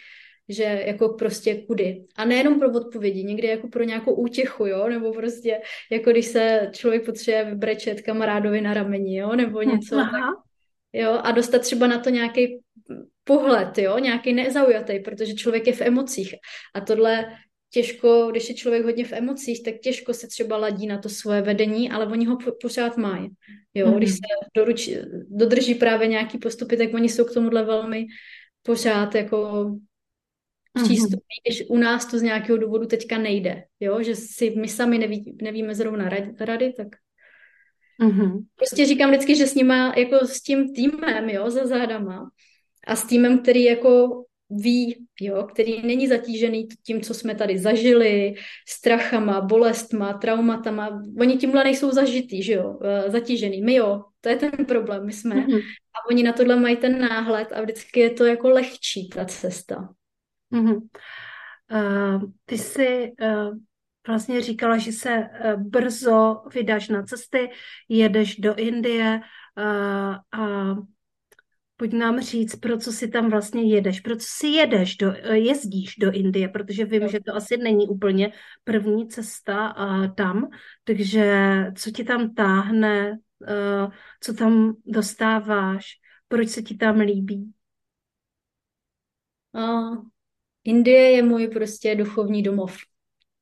že 0.49 0.83
jako 0.87 1.09
prostě 1.09 1.55
kudy. 1.55 2.05
A 2.17 2.25
nejenom 2.25 2.59
pro 2.59 2.73
odpovědi, 2.73 3.25
někdy 3.25 3.49
jako 3.49 3.69
pro 3.69 3.85
nějakou 3.85 4.15
útěchu, 4.15 4.67
jo, 4.67 4.89
nebo 4.89 5.13
prostě 5.13 5.61
jako 5.91 6.11
když 6.11 6.27
se 6.27 6.71
člověk 6.73 7.07
potřebuje 7.07 7.45
vybrečet 7.45 8.01
kamarádovi 8.01 8.61
na 8.61 8.75
rameni, 8.75 9.17
jo, 9.17 9.37
nebo 9.37 9.63
něco 9.63 9.97
Aha. 9.97 10.43
jo, 10.93 11.21
a 11.23 11.31
dostat 11.31 11.63
třeba 11.63 11.87
na 11.87 11.99
to 11.99 12.11
nějaký 12.11 12.61
pohled, 13.25 13.79
jo, 13.79 13.99
nějaký 13.99 14.33
nezaujatý, 14.33 15.01
protože 15.01 15.35
člověk 15.35 15.67
je 15.67 15.73
v 15.73 15.81
emocích. 15.81 16.35
A 16.75 16.81
tohle 16.81 17.25
těžko, 17.73 18.29
když 18.31 18.49
je 18.49 18.55
člověk 18.55 18.85
hodně 18.85 19.05
v 19.05 19.13
emocích, 19.13 19.63
tak 19.63 19.75
těžko 19.79 20.15
se 20.15 20.27
třeba 20.27 20.57
ladí 20.57 20.87
na 20.87 20.99
to 20.99 21.09
svoje 21.09 21.43
vedení, 21.43 21.91
ale 21.91 22.07
oni 22.07 22.27
ho 22.27 22.39
pořád 22.63 22.97
mají. 22.97 23.29
Jo, 23.75 23.87
mm-hmm. 23.87 23.97
když 23.97 24.11
se 24.11 24.19
doruč, 24.57 24.91
dodrží 25.29 25.75
právě 25.75 26.09
nějaký 26.09 26.39
postupy, 26.39 26.77
tak 26.77 26.95
oni 26.95 27.09
jsou 27.09 27.25
k 27.25 27.35
tomuhle 27.35 27.65
velmi 27.65 28.07
pořád 28.63 29.15
jako 29.15 29.71
přístupní, 30.75 31.17
mm-hmm. 31.17 31.49
když 31.49 31.63
u 31.69 31.77
nás 31.77 32.07
to 32.07 32.19
z 32.19 32.23
nějakého 32.23 32.59
důvodu 32.59 32.87
teďka 32.87 33.19
nejde, 33.19 33.65
jo, 33.81 34.03
že 34.03 34.17
si 34.17 34.51
my 34.51 34.69
sami 34.69 34.99
neví, 34.99 35.37
nevíme 35.43 35.75
zrovna 35.75 36.09
rady, 36.41 36.73
tak 36.73 36.89
mm-hmm. 38.03 38.45
prostě 38.57 38.87
říkám 38.87 39.11
vždycky, 39.11 39.37
že 39.37 39.47
s 39.47 39.55
nima, 39.55 39.95
jako 39.97 40.27
s 40.27 40.43
tím 40.43 40.75
týmem, 40.75 41.29
jo, 41.29 41.51
za 41.51 41.67
zádama 41.67 42.31
a 42.87 42.97
s 42.97 43.05
týmem, 43.05 43.43
který 43.43 43.65
jako 43.65 44.25
ví, 44.57 45.07
jo, 45.21 45.43
který 45.53 45.83
není 45.83 46.09
zatížený 46.09 46.69
tím, 46.83 47.01
co 47.01 47.15
jsme 47.15 47.35
tady 47.35 47.59
zažili, 47.59 48.35
strachama, 48.69 49.41
bolestma, 49.41 50.13
traumatama. 50.13 51.03
Oni 51.21 51.37
tímhle 51.37 51.65
nejsou 51.65 51.91
zažitý, 51.91 52.43
že 52.43 52.53
jo, 52.53 52.79
eh, 52.85 53.11
zatížený. 53.11 53.63
My 53.63 53.75
jo, 53.75 54.05
to 54.21 54.29
je 54.29 54.37
ten 54.37 54.65
problém, 54.67 55.07
my 55.07 55.13
jsme. 55.13 55.35
Mm-hmm. 55.35 55.61
A 55.95 56.09
oni 56.11 56.23
na 56.23 56.33
tohle 56.33 56.57
mají 56.57 56.77
ten 56.77 57.01
náhled 57.01 57.53
a 57.53 57.63
vždycky 57.63 58.01
je 58.01 58.11
to 58.11 58.25
jako 58.25 58.51
lehčí, 58.51 59.09
ta 59.09 59.25
cesta. 59.25 59.89
Mm-hmm. 60.53 60.81
Uh, 61.73 62.23
ty 62.45 62.59
jsi 62.59 63.13
uh, 63.21 63.57
vlastně 64.07 64.41
říkala, 64.41 64.79
že 64.79 64.93
se 64.93 65.17
uh, 65.19 65.63
brzo 65.63 66.43
vydáš 66.55 66.89
na 66.89 67.03
cesty, 67.03 67.51
jedeš 67.89 68.37
do 68.37 68.55
Indie 68.55 69.21
uh, 69.59 70.41
a 70.41 70.75
pojď 71.83 71.93
nám 71.93 72.21
říct, 72.21 72.57
pro 72.57 72.79
co 72.79 72.93
si 72.93 73.09
tam 73.09 73.31
vlastně 73.31 73.63
jedeš, 73.63 74.01
pro 74.01 74.17
co 74.17 74.27
si 74.29 74.47
jedeš, 74.47 74.97
do, 74.97 75.15
jezdíš 75.33 75.97
do 75.97 76.13
Indie, 76.13 76.49
protože 76.49 76.85
vím, 76.85 77.09
že 77.09 77.21
to 77.21 77.35
asi 77.35 77.57
není 77.57 77.89
úplně 77.89 78.33
první 78.65 79.09
cesta 79.09 79.77
uh, 79.77 80.15
tam, 80.15 80.51
takže 80.85 81.27
co 81.77 81.91
ti 81.91 82.05
tam 82.05 82.35
táhne, 82.35 83.19
uh, 83.41 83.93
co 84.21 84.35
tam 84.35 84.77
dostáváš, 84.87 85.87
proč 86.29 86.49
se 86.49 86.63
ti 86.63 86.77
tam 86.77 87.01
líbí? 87.01 87.53
Uh, 89.53 89.97
Indie 90.65 91.11
je 91.11 91.23
můj 91.23 91.49
prostě 91.49 91.95
duchovní 91.95 92.43
domov. 92.43 92.77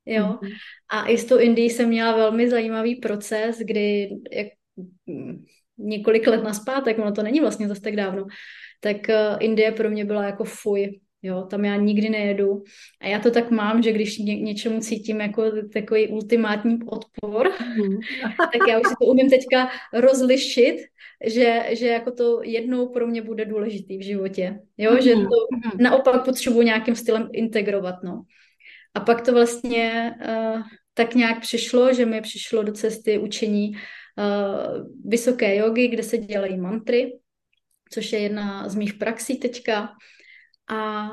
Jo. 0.07 0.25
Mm-hmm. 0.25 0.57
A 0.89 1.07
i 1.07 1.19
s 1.19 1.25
tou 1.25 1.39
Indií 1.39 1.71
jsem 1.71 1.89
měla 1.89 2.17
velmi 2.17 2.51
zajímavý 2.51 2.95
proces, 2.97 3.59
kdy 3.59 4.09
jak, 4.33 4.49
několik 5.81 6.27
let 6.27 6.43
naspátek, 6.43 6.99
ono 6.99 7.13
to 7.13 7.23
není 7.23 7.41
vlastně 7.41 7.69
zase 7.69 7.81
tak 7.81 7.97
dávno, 7.97 8.27
tak 8.81 8.97
uh, 9.09 9.37
Indie 9.41 9.73
pro 9.73 9.91
mě 9.91 10.05
byla 10.05 10.25
jako 10.25 10.45
fuj. 10.45 11.01
Jo, 11.23 11.43
tam 11.43 11.65
já 11.65 11.77
nikdy 11.77 12.09
nejedu. 12.09 12.63
A 13.01 13.07
já 13.07 13.19
to 13.19 13.31
tak 13.31 13.51
mám, 13.51 13.83
že 13.83 13.93
když 13.93 14.19
ně, 14.19 14.41
něčemu 14.41 14.81
cítím 14.81 15.21
jako 15.21 15.45
takový 15.73 16.09
ultimátní 16.09 16.79
odpor, 16.87 17.51
mm. 17.77 17.99
tak 18.37 18.69
já 18.69 18.79
už 18.79 18.89
si 18.89 18.95
to 19.01 19.07
umím 19.07 19.31
teďka 19.31 19.71
rozlišit, 19.93 20.77
že, 21.27 21.67
že 21.71 21.87
jako 21.87 22.11
to 22.11 22.41
jednou 22.43 22.89
pro 22.89 23.07
mě 23.07 23.23
bude 23.23 23.45
důležitý 23.45 23.99
v 23.99 24.03
životě. 24.03 24.59
Jo, 24.79 24.93
mm. 24.93 25.01
že 25.01 25.15
to 25.15 25.21
mm. 25.21 25.71
naopak 25.79 26.25
potřebuji 26.25 26.63
nějakým 26.63 26.95
stylem 26.95 27.29
integrovat, 27.33 27.95
no. 28.05 28.23
A 28.95 29.01
pak 29.01 29.21
to 29.21 29.33
vlastně 29.33 30.15
uh, 30.29 30.63
tak 30.95 31.15
nějak 31.15 31.41
přišlo, 31.41 31.95
že 31.95 32.07
mi 32.07 32.21
přišlo 32.21 32.63
do 32.63 32.73
cesty 32.73 33.19
učení 33.19 33.71
uh, 33.71 33.77
vysoké 35.05 35.57
jogy, 35.57 35.89
kde 35.89 36.03
se 36.03 36.19
dělají 36.19 36.59
mantry, 36.59 37.19
což 37.91 38.13
je 38.13 38.19
jedna 38.19 38.69
z 38.69 38.75
mých 38.75 38.95
praxí 38.95 39.39
teďka. 39.39 39.89
A 40.71 41.11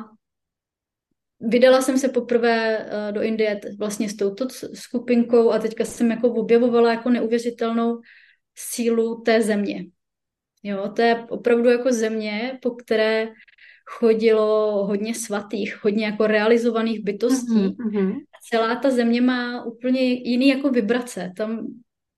vydala 1.39 1.81
jsem 1.81 1.97
se 1.97 2.09
poprvé 2.09 2.77
uh, 2.77 3.13
do 3.13 3.21
Indie 3.21 3.59
vlastně 3.79 4.09
s 4.09 4.15
touto 4.15 4.47
skupinkou 4.73 5.51
a 5.51 5.59
teďka 5.59 5.85
jsem 5.85 6.11
jako 6.11 6.33
objevovala 6.33 6.91
jako 6.91 7.09
neuvěřitelnou 7.09 8.01
sílu 8.55 9.21
té 9.21 9.41
země. 9.41 9.85
Jo, 10.63 10.91
to 10.95 11.01
je 11.01 11.25
opravdu 11.29 11.69
jako 11.69 11.93
země, 11.93 12.59
po 12.61 12.71
které 12.71 13.27
chodilo 13.85 14.85
hodně 14.85 15.15
svatých, 15.15 15.83
hodně 15.83 16.05
jako 16.05 16.27
realizovaných 16.27 17.03
bytostí. 17.03 17.53
Mm-hmm. 17.53 18.15
Celá 18.49 18.75
ta 18.75 18.89
země 18.89 19.21
má 19.21 19.63
úplně 19.63 20.01
jiný 20.01 20.47
jako 20.47 20.69
vibrace. 20.69 21.31
Tam 21.37 21.67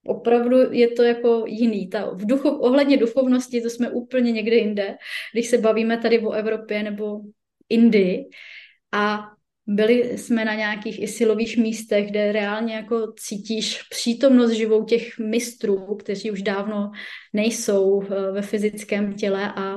opravdu 0.06 0.72
je 0.72 0.88
to 0.88 1.02
jako 1.02 1.44
jiný. 1.46 1.88
Ta, 1.88 2.10
v 2.10 2.26
duchu, 2.26 2.48
ohledně 2.48 2.96
duchovnosti 2.96 3.60
to 3.60 3.70
jsme 3.70 3.90
úplně 3.90 4.32
někde 4.32 4.56
jinde, 4.56 4.96
když 5.32 5.46
se 5.46 5.58
bavíme 5.58 5.98
tady 5.98 6.18
o 6.18 6.32
Evropě 6.32 6.82
nebo 6.82 7.20
Indii. 7.68 8.28
A 8.92 9.26
byli 9.66 10.18
jsme 10.18 10.44
na 10.44 10.54
nějakých 10.54 11.02
i 11.02 11.08
silových 11.08 11.56
místech, 11.56 12.10
kde 12.10 12.32
reálně 12.32 12.74
jako 12.74 13.12
cítíš 13.12 13.82
přítomnost 13.90 14.50
živou 14.50 14.84
těch 14.84 15.18
mistrů, 15.18 15.96
kteří 15.96 16.30
už 16.30 16.42
dávno 16.42 16.90
nejsou 17.32 18.02
eh, 18.02 18.32
ve 18.32 18.42
fyzickém 18.42 19.12
těle 19.14 19.52
a 19.56 19.76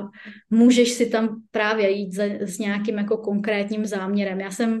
můžeš 0.50 0.90
si 0.90 1.06
tam 1.06 1.42
právě 1.50 1.90
jít 1.90 2.14
s 2.40 2.58
nějakým 2.58 2.98
jako 2.98 3.16
konkrétním 3.16 3.86
záměrem. 3.86 4.40
Já 4.40 4.50
jsem 4.50 4.80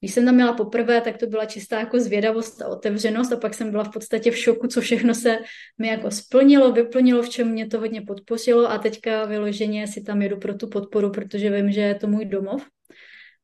když 0.00 0.14
jsem 0.14 0.24
tam 0.24 0.34
měla 0.34 0.52
poprvé, 0.52 1.00
tak 1.00 1.16
to 1.16 1.26
byla 1.26 1.44
čistá 1.44 1.78
jako 1.78 2.00
zvědavost 2.00 2.62
a 2.62 2.68
otevřenost 2.68 3.32
a 3.32 3.36
pak 3.36 3.54
jsem 3.54 3.70
byla 3.70 3.84
v 3.84 3.92
podstatě 3.92 4.30
v 4.30 4.36
šoku, 4.36 4.66
co 4.66 4.80
všechno 4.80 5.14
se 5.14 5.38
mi 5.78 5.88
jako 5.88 6.10
splnilo, 6.10 6.72
vyplnilo, 6.72 7.22
v 7.22 7.28
čem 7.28 7.48
mě 7.48 7.66
to 7.66 7.80
hodně 7.80 8.02
podpořilo 8.02 8.70
a 8.70 8.78
teďka 8.78 9.24
vyloženě 9.24 9.86
si 9.86 10.02
tam 10.02 10.22
jedu 10.22 10.36
pro 10.36 10.54
tu 10.54 10.68
podporu, 10.68 11.10
protože 11.10 11.50
vím, 11.50 11.72
že 11.72 11.80
je 11.80 11.94
to 11.94 12.06
můj 12.06 12.24
domov 12.24 12.66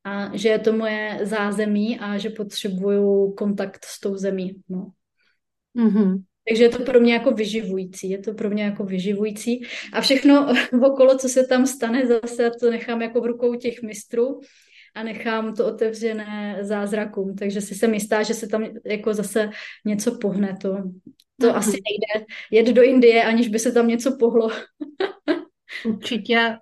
a 0.05 0.37
že 0.37 0.49
je 0.49 0.59
to 0.59 0.73
moje 0.73 1.19
zázemí 1.23 1.99
a 1.99 2.19
že 2.19 2.31
potřebuju 2.31 3.33
kontakt 3.33 3.85
s 3.85 4.01
tou 4.01 4.17
zemí. 4.17 4.57
No. 4.69 4.91
Mm-hmm. 5.77 6.23
Takže 6.49 6.65
je 6.65 6.69
to 6.69 6.83
pro 6.83 7.01
mě 7.01 7.13
jako 7.13 7.31
vyživující, 7.31 8.11
je 8.11 8.19
to 8.19 8.35
pro 8.35 8.51
mě 8.51 8.63
jako 8.63 8.85
vyživující. 8.85 9.67
A 9.93 10.01
všechno 10.01 10.55
okolo, 10.87 11.19
co 11.19 11.29
se 11.29 11.47
tam 11.47 11.67
stane, 11.67 12.07
zase 12.07 12.51
to 12.61 12.71
nechám 12.71 13.03
jako 13.03 13.21
v 13.21 13.27
rukou 13.27 13.55
těch 13.55 13.83
mistrů 13.83 14.41
a 14.97 15.03
nechám 15.03 15.55
to 15.55 15.67
otevřené 15.67 16.59
zázrakům. 16.61 17.37
Takže 17.37 17.61
si 17.61 17.75
jsem 17.75 17.95
jistá, 17.95 18.23
že 18.23 18.35
se 18.35 18.49
tam 18.49 18.67
jako 18.85 19.15
zase 19.15 19.51
něco 19.85 20.19
pohne. 20.19 20.57
To, 20.63 20.77
to 21.41 21.47
mm-hmm. 21.47 21.57
asi 21.57 21.71
nejde 21.71 22.27
jet 22.51 22.75
do 22.75 22.83
Indie, 22.83 23.25
aniž 23.25 23.49
by 23.49 23.59
se 23.59 23.73
tam 23.73 23.89
něco 23.89 24.17
pohlo. 24.17 24.51
Určitě 25.85 26.57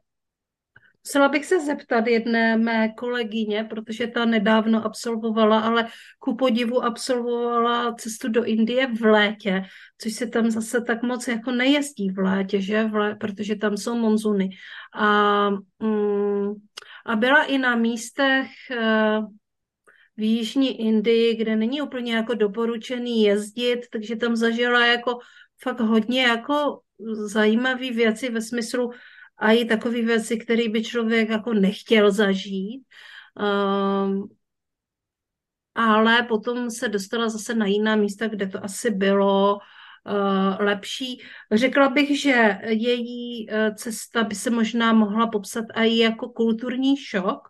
Musela 1.06 1.28
bych 1.28 1.44
se 1.44 1.60
zeptat 1.60 2.06
jedné 2.06 2.56
mé 2.56 2.88
kolegyně, 2.88 3.64
protože 3.64 4.06
ta 4.06 4.24
nedávno 4.24 4.84
absolvovala, 4.84 5.60
ale 5.60 5.88
ku 6.18 6.36
podivu 6.36 6.84
absolvovala 6.84 7.94
cestu 7.94 8.28
do 8.28 8.44
Indie 8.44 8.86
v 8.86 9.04
létě, 9.04 9.62
což 9.98 10.12
se 10.12 10.26
tam 10.26 10.50
zase 10.50 10.80
tak 10.80 11.02
moc 11.02 11.28
jako 11.28 11.50
nejezdí 11.50 12.10
v 12.10 12.18
létě, 12.18 12.60
že? 12.60 12.84
V 12.84 12.94
létě, 12.94 13.16
protože 13.20 13.56
tam 13.56 13.76
jsou 13.76 13.94
monzuny. 13.98 14.50
A, 14.94 15.50
mm, 15.78 16.54
a 17.04 17.16
byla 17.16 17.44
i 17.44 17.58
na 17.58 17.76
místech 17.76 18.50
eh, 18.70 19.20
v 20.16 20.22
Jižní 20.22 20.80
Indii, 20.80 21.36
kde 21.36 21.56
není 21.56 21.82
úplně 21.82 22.14
jako 22.14 22.34
doporučený 22.34 23.22
jezdit, 23.22 23.80
takže 23.92 24.16
tam 24.16 24.36
zažila 24.36 24.86
jako 24.86 25.18
fakt 25.62 25.80
hodně 25.80 26.22
jako 26.22 26.80
zajímavé 27.26 27.90
věci 27.90 28.30
ve 28.30 28.40
smyslu 28.40 28.90
a 29.38 29.52
i 29.52 29.64
takové 29.64 30.02
věci, 30.02 30.36
které 30.38 30.68
by 30.68 30.84
člověk 30.84 31.28
jako 31.28 31.54
nechtěl 31.54 32.10
zažít. 32.10 32.82
Um, 34.06 34.28
ale 35.74 36.22
potom 36.22 36.70
se 36.70 36.88
dostala 36.88 37.28
zase 37.28 37.54
na 37.54 37.66
jiná 37.66 37.96
místa, 37.96 38.28
kde 38.28 38.46
to 38.46 38.64
asi 38.64 38.90
bylo 38.90 39.58
lepší. 40.60 41.22
Řekla 41.52 41.88
bych, 41.88 42.20
že 42.20 42.58
její 42.66 43.48
uh, 43.48 43.74
cesta 43.74 44.24
by 44.24 44.34
se 44.34 44.50
možná 44.50 44.92
mohla 44.92 45.26
popsat 45.26 45.64
i 45.74 45.98
jako 45.98 46.28
kulturní 46.28 46.96
šok, 46.96 47.48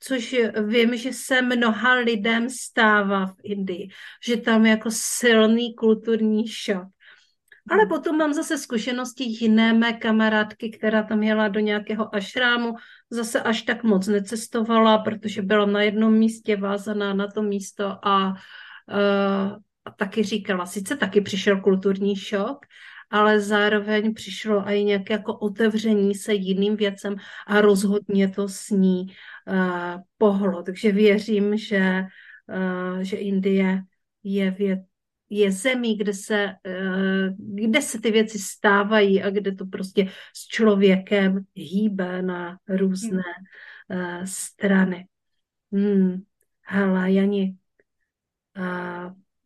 což 0.00 0.36
vím, 0.66 0.96
že 0.96 1.12
se 1.12 1.42
mnoha 1.42 1.94
lidem 1.94 2.50
stává 2.50 3.26
v 3.26 3.36
Indii, 3.42 3.88
že 4.24 4.36
tam 4.36 4.66
jako 4.66 4.90
silný 4.92 5.74
kulturní 5.74 6.48
šok. 6.48 6.84
Ale 7.70 7.80
hmm. 7.80 7.88
potom 7.88 8.16
mám 8.16 8.32
zase 8.32 8.58
zkušenosti 8.58 9.24
jiné 9.24 9.72
mé 9.72 9.92
kamarádky, 9.92 10.70
která 10.70 11.02
tam 11.02 11.22
jela 11.22 11.48
do 11.48 11.60
nějakého 11.60 12.14
ašrámu, 12.14 12.74
zase 13.10 13.42
až 13.42 13.62
tak 13.62 13.84
moc 13.84 14.06
necestovala, 14.06 14.98
protože 14.98 15.42
byla 15.42 15.66
na 15.66 15.82
jednom 15.82 16.12
místě 16.12 16.56
vázaná 16.56 17.14
na 17.14 17.26
to 17.26 17.42
místo 17.42 18.06
a, 18.06 18.28
uh, 18.28 19.52
a 19.52 19.60
taky 19.96 20.22
říkala, 20.22 20.66
sice 20.66 20.96
taky 20.96 21.20
přišel 21.20 21.60
kulturní 21.60 22.16
šok, 22.16 22.66
ale 23.10 23.40
zároveň 23.40 24.14
přišlo 24.14 24.68
i 24.68 24.84
nějaké 24.84 25.12
jako 25.12 25.38
otevření 25.38 26.14
se 26.14 26.34
jiným 26.34 26.76
věcem 26.76 27.16
a 27.46 27.60
rozhodně 27.60 28.28
to 28.28 28.48
s 28.48 28.70
ní 28.70 29.06
uh, 29.06 30.02
pohlo. 30.18 30.62
Takže 30.62 30.92
věřím, 30.92 31.56
že, 31.56 32.02
uh, 32.48 33.00
že 33.00 33.16
Indie 33.16 33.82
je 34.22 34.50
věc, 34.50 34.80
je 35.30 35.52
zemí, 35.52 35.96
kde 35.96 36.14
se, 36.14 36.54
eh, 36.66 37.34
kde 37.38 37.82
se 37.82 38.00
ty 38.00 38.10
věci 38.10 38.38
stávají 38.38 39.22
a 39.22 39.30
kde 39.30 39.52
to 39.52 39.66
prostě 39.66 40.10
s 40.36 40.46
člověkem 40.46 41.44
hýbe 41.54 42.22
na 42.22 42.58
různé 42.68 43.22
hmm. 43.88 44.26
strany. 44.26 45.06
Hmm. 45.72 46.22
Hele, 46.62 47.12
Jani, 47.12 47.56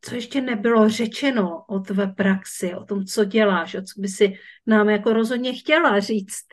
co 0.04 0.14
ještě 0.14 0.40
nebylo 0.40 0.88
řečeno 0.88 1.64
o 1.68 1.78
tvé 1.78 2.06
praxi, 2.06 2.74
o 2.74 2.84
tom, 2.84 3.04
co 3.04 3.24
děláš, 3.24 3.74
o 3.74 3.82
co 3.82 4.00
by 4.00 4.08
si 4.08 4.34
nám 4.66 4.88
jako 4.88 5.12
rozhodně 5.12 5.52
chtěla 5.52 6.00
říct? 6.00 6.44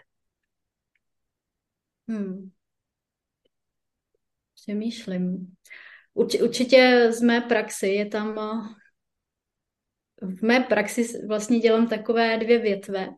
Hmm. 2.07 2.51
Přemýšlím. 4.55 5.55
Urč, 6.13 6.41
určitě 6.41 7.11
z 7.11 7.21
mé 7.21 7.41
praxi 7.41 7.87
je 7.87 8.05
tam 8.05 8.35
v 10.21 10.41
mé 10.41 10.59
praxi 10.59 11.27
vlastně 11.27 11.59
dělám 11.59 11.87
takové 11.87 12.37
dvě 12.37 12.59
větve. 12.59 13.09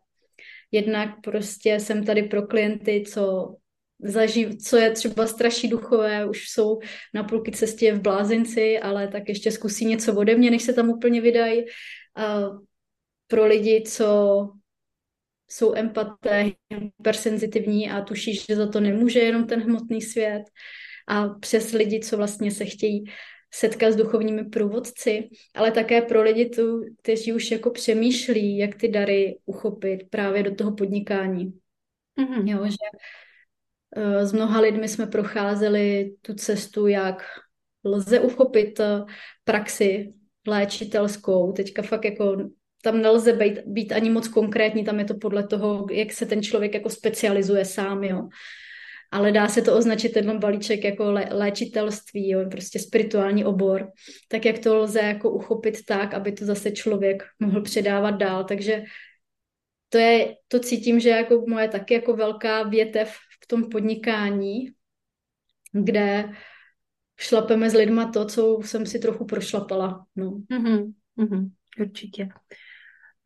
Jednak 0.72 1.10
prostě 1.24 1.80
jsem 1.80 2.06
tady 2.06 2.24
pro 2.24 2.48
klienty, 2.48 3.04
co 3.08 3.56
zaživ, 4.04 4.58
co 4.58 4.78
je 4.78 4.92
třeba 4.92 5.28
straší 5.28 5.68
duchové, 5.68 6.26
už 6.26 6.50
jsou 6.50 6.80
na 7.14 7.24
půlky 7.24 7.52
cestě 7.52 7.94
v 7.94 8.02
blázinci, 8.02 8.80
ale 8.80 9.08
tak 9.08 9.30
ještě 9.30 9.52
zkusí 9.52 9.86
něco 9.86 10.16
ode 10.16 10.36
mě, 10.36 10.52
než 10.52 10.64
se 10.64 10.74
tam 10.74 10.90
úplně 10.90 11.22
vydají. 11.22 11.66
A 12.16 12.40
pro 13.28 13.46
lidi, 13.46 13.84
co 13.88 14.50
jsou 15.50 15.76
empaté, 15.76 16.52
hypersenzitivní 16.70 17.92
a 17.92 18.02
tuší, 18.02 18.36
že 18.36 18.56
za 18.56 18.68
to 18.68 18.80
nemůže 18.80 19.20
jenom 19.20 19.48
ten 19.48 19.62
hmotný 19.62 20.02
svět. 20.02 20.44
A 21.08 21.30
přes 21.30 21.72
lidi, 21.72 22.00
co 22.00 22.18
vlastně 22.18 22.52
se 22.52 22.66
chtějí 22.66 23.04
setkat 23.54 23.92
s 23.92 23.96
duchovními 23.96 24.46
průvodci, 24.46 25.30
ale 25.56 25.72
také 25.72 26.02
pro 26.02 26.22
lidi, 26.22 26.50
tu, 26.50 26.86
kteří 27.02 27.34
už 27.34 27.52
jako 27.52 27.70
přemýšlí, 27.70 28.58
jak 28.58 28.76
ty 28.76 28.88
dary 28.88 29.38
uchopit 29.46 30.04
právě 30.10 30.44
do 30.44 30.56
toho 30.56 30.76
podnikání. 30.76 31.54
Mm-hmm. 32.20 32.48
Jo, 32.48 32.66
že 32.66 32.78
s 34.22 34.34
mnoha 34.34 34.60
lidmi 34.60 34.88
jsme 34.88 35.08
procházeli 35.08 36.16
tu 36.22 36.34
cestu, 36.34 36.88
jak 36.88 37.24
lze 37.84 38.20
uchopit 38.20 38.80
uh, 38.80 39.08
praxi 39.44 40.14
léčitelskou. 40.48 41.52
Teďka 41.52 41.82
fakt 41.82 42.06
jako 42.06 42.38
tam 42.84 43.02
nelze 43.02 43.34
být, 43.34 43.60
být 43.66 43.92
ani 43.92 44.10
moc 44.10 44.28
konkrétní, 44.28 44.84
tam 44.84 45.00
je 45.00 45.06
to 45.06 45.14
podle 45.14 45.48
toho, 45.48 45.88
jak 45.92 46.12
se 46.12 46.26
ten 46.26 46.44
člověk 46.44 46.74
jako 46.74 46.90
specializuje 46.90 47.66
sám, 47.66 48.04
jo. 48.04 48.28
Ale 49.12 49.32
dá 49.32 49.48
se 49.48 49.62
to 49.62 49.78
označit 49.78 50.10
ten 50.10 50.40
balíček 50.40 50.84
jako 50.84 51.12
lé, 51.12 51.28
léčitelství, 51.32 52.30
jo, 52.30 52.50
prostě 52.52 52.80
spirituální 52.80 53.46
obor, 53.46 53.88
tak 54.28 54.46
jak 54.46 54.60
to 54.60 54.78
lze 54.78 55.00
jako 55.00 55.30
uchopit 55.30 55.86
tak, 55.86 56.14
aby 56.14 56.32
to 56.32 56.46
zase 56.46 56.72
člověk 56.72 57.24
mohl 57.40 57.62
předávat 57.62 58.12
dál, 58.12 58.44
takže 58.44 58.84
to 59.90 59.98
je, 59.98 60.36
to 60.48 60.60
cítím, 60.60 61.00
že 61.00 61.10
jako 61.10 61.44
moje 61.48 61.68
taky 61.68 61.94
jako 61.94 62.16
velká 62.16 62.64
větev 62.64 63.14
v 63.44 63.48
tom 63.48 63.70
podnikání, 63.70 64.72
kde 65.72 66.34
šlapeme 67.18 67.70
s 67.70 67.74
lidma 67.74 68.12
to, 68.12 68.26
co 68.26 68.60
jsem 68.64 68.86
si 68.86 69.00
trochu 69.00 69.26
prošlapala. 69.26 70.06
No. 70.16 70.32
Mm-hmm, 70.32 70.94
mm-hmm, 71.18 71.52
určitě. 71.80 72.30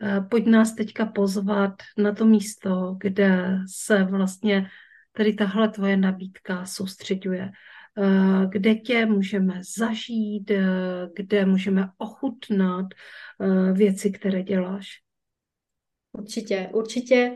Eh, 0.03 0.21
pojď 0.21 0.45
nás 0.45 0.75
teďka 0.75 1.05
pozvat 1.05 1.73
na 1.97 2.11
to 2.15 2.25
místo, 2.25 2.95
kde 2.99 3.57
se 3.71 4.03
vlastně 4.03 4.69
tady 5.11 5.33
tahle 5.33 5.69
tvoje 5.69 5.97
nabídka 5.97 6.65
soustředuje. 6.65 7.51
Eh, 7.97 8.47
kde 8.49 8.75
tě 8.75 9.05
můžeme 9.05 9.61
zažít, 9.77 10.51
eh, 10.51 10.65
kde 11.15 11.45
můžeme 11.45 11.89
ochutnat 11.97 12.85
věci, 13.73 14.11
které 14.11 14.43
děláš. 14.43 14.87
Určitě, 16.11 16.69
určitě 16.73 17.33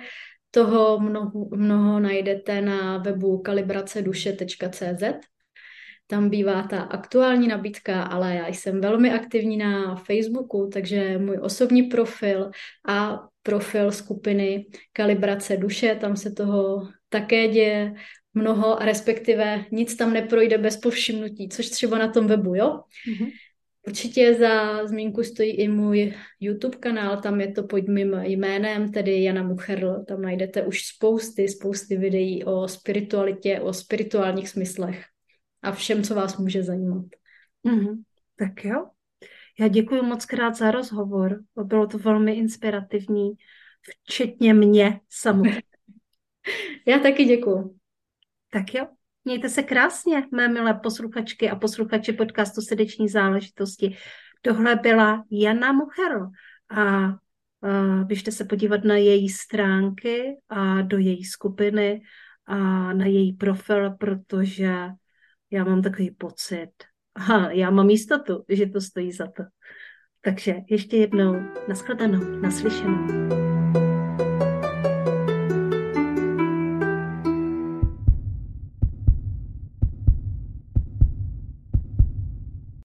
toho 0.52 1.00
mnoho, 1.00 1.50
mnoho 1.56 2.00
najdete 2.00 2.62
na 2.62 2.98
webu 2.98 3.38
kalibraceduše.cz. 3.38 5.04
Tam 6.08 6.30
bývá 6.30 6.64
ta 6.64 6.82
aktuální 6.82 7.48
nabídka, 7.48 8.04
ale 8.04 8.36
já 8.36 8.48
jsem 8.48 8.82
velmi 8.82 9.14
aktivní 9.14 9.58
na 9.58 9.96
Facebooku, 9.96 10.70
takže 10.74 11.18
můj 11.18 11.38
osobní 11.42 11.84
profil 11.84 12.52
a 12.88 13.20
profil 13.44 13.92
skupiny 13.92 14.66
Kalibrace 14.94 15.58
duše, 15.58 15.96
tam 15.96 16.16
se 16.16 16.32
toho 16.32 16.88
také 17.10 17.48
děje 17.48 17.94
mnoho 18.34 18.82
a 18.82 18.86
respektive 18.86 19.66
nic 19.72 19.96
tam 19.96 20.14
neprojde 20.14 20.58
bez 20.58 20.78
povšimnutí, 20.78 21.50
což 21.50 21.70
třeba 21.70 21.98
na 21.98 22.08
tom 22.08 22.28
webu, 22.28 22.56
jo? 22.56 22.80
Mm-hmm. 23.10 23.32
Určitě 23.88 24.34
za 24.34 24.86
zmínku 24.88 25.24
stojí 25.24 25.52
i 25.52 25.68
můj 25.68 26.14
YouTube 26.40 26.78
kanál, 26.78 27.22
tam 27.22 27.42
je 27.42 27.52
to 27.52 27.64
pod 27.64 27.88
mým 27.88 28.14
jménem, 28.14 28.92
tedy 28.92 29.24
Jana 29.24 29.44
Mucherl. 29.44 30.04
Tam 30.08 30.22
najdete 30.22 30.64
už 30.64 30.86
spousty, 30.86 31.48
spousty 31.48 31.98
videí 31.98 32.44
o 32.44 32.68
spiritualitě, 32.68 33.60
o 33.60 33.74
spirituálních 33.74 34.50
smyslech 34.50 35.06
a 35.62 35.72
všem, 35.72 36.04
co 36.04 36.16
vás 36.16 36.38
může 36.38 36.64
zajímat. 36.64 37.06
Mm-hmm. 37.66 38.04
Tak 38.36 38.66
jo. 38.66 38.86
Já 39.60 39.68
děkuji 39.68 40.02
moc 40.02 40.26
krát 40.26 40.56
za 40.56 40.72
rozhovor. 40.72 41.44
Bylo 41.64 41.88
to 41.88 41.98
velmi 41.98 42.34
inspirativní, 42.34 43.32
včetně 44.04 44.54
mě 44.54 45.00
samotné. 45.10 45.62
Já 46.88 47.00
taky 47.00 47.26
děkuji. 47.26 47.78
Tak 48.52 48.74
jo, 48.74 48.88
mějte 49.26 49.50
se 49.50 49.64
krásně, 49.64 50.28
mé 50.32 50.48
milé 50.48 50.74
posluchačky 50.74 51.50
a 51.50 51.56
posluchači 51.56 52.14
podcastu 52.14 52.62
Srdeční 52.62 53.10
záležitosti. 53.10 53.98
Tohle 54.42 54.76
byla 54.76 55.24
Jana 55.32 55.72
Muchero 55.72 56.20
a 56.70 57.14
běžte 58.04 58.32
se 58.32 58.46
podívat 58.46 58.84
na 58.84 58.96
její 58.96 59.30
stránky 59.30 60.38
a 60.50 60.82
do 60.82 60.98
její 60.98 61.26
skupiny 61.26 62.02
a 62.46 62.58
na 62.94 63.06
její 63.06 63.34
profil, 63.34 63.92
protože 63.92 64.76
já 65.52 65.64
mám 65.64 65.82
takový 65.82 66.12
pocit, 66.12 66.72
aha, 67.16 67.52
já 67.52 67.70
mám 67.70 67.90
jistotu, 67.90 68.46
že 68.50 68.66
to 68.66 68.82
stojí 68.82 69.12
za 69.12 69.28
to. 69.28 69.44
Takže 70.22 70.56
ještě 70.70 70.98
jednou, 70.98 71.36
nashledanou, 71.68 72.42
naslyšenou. 72.42 73.61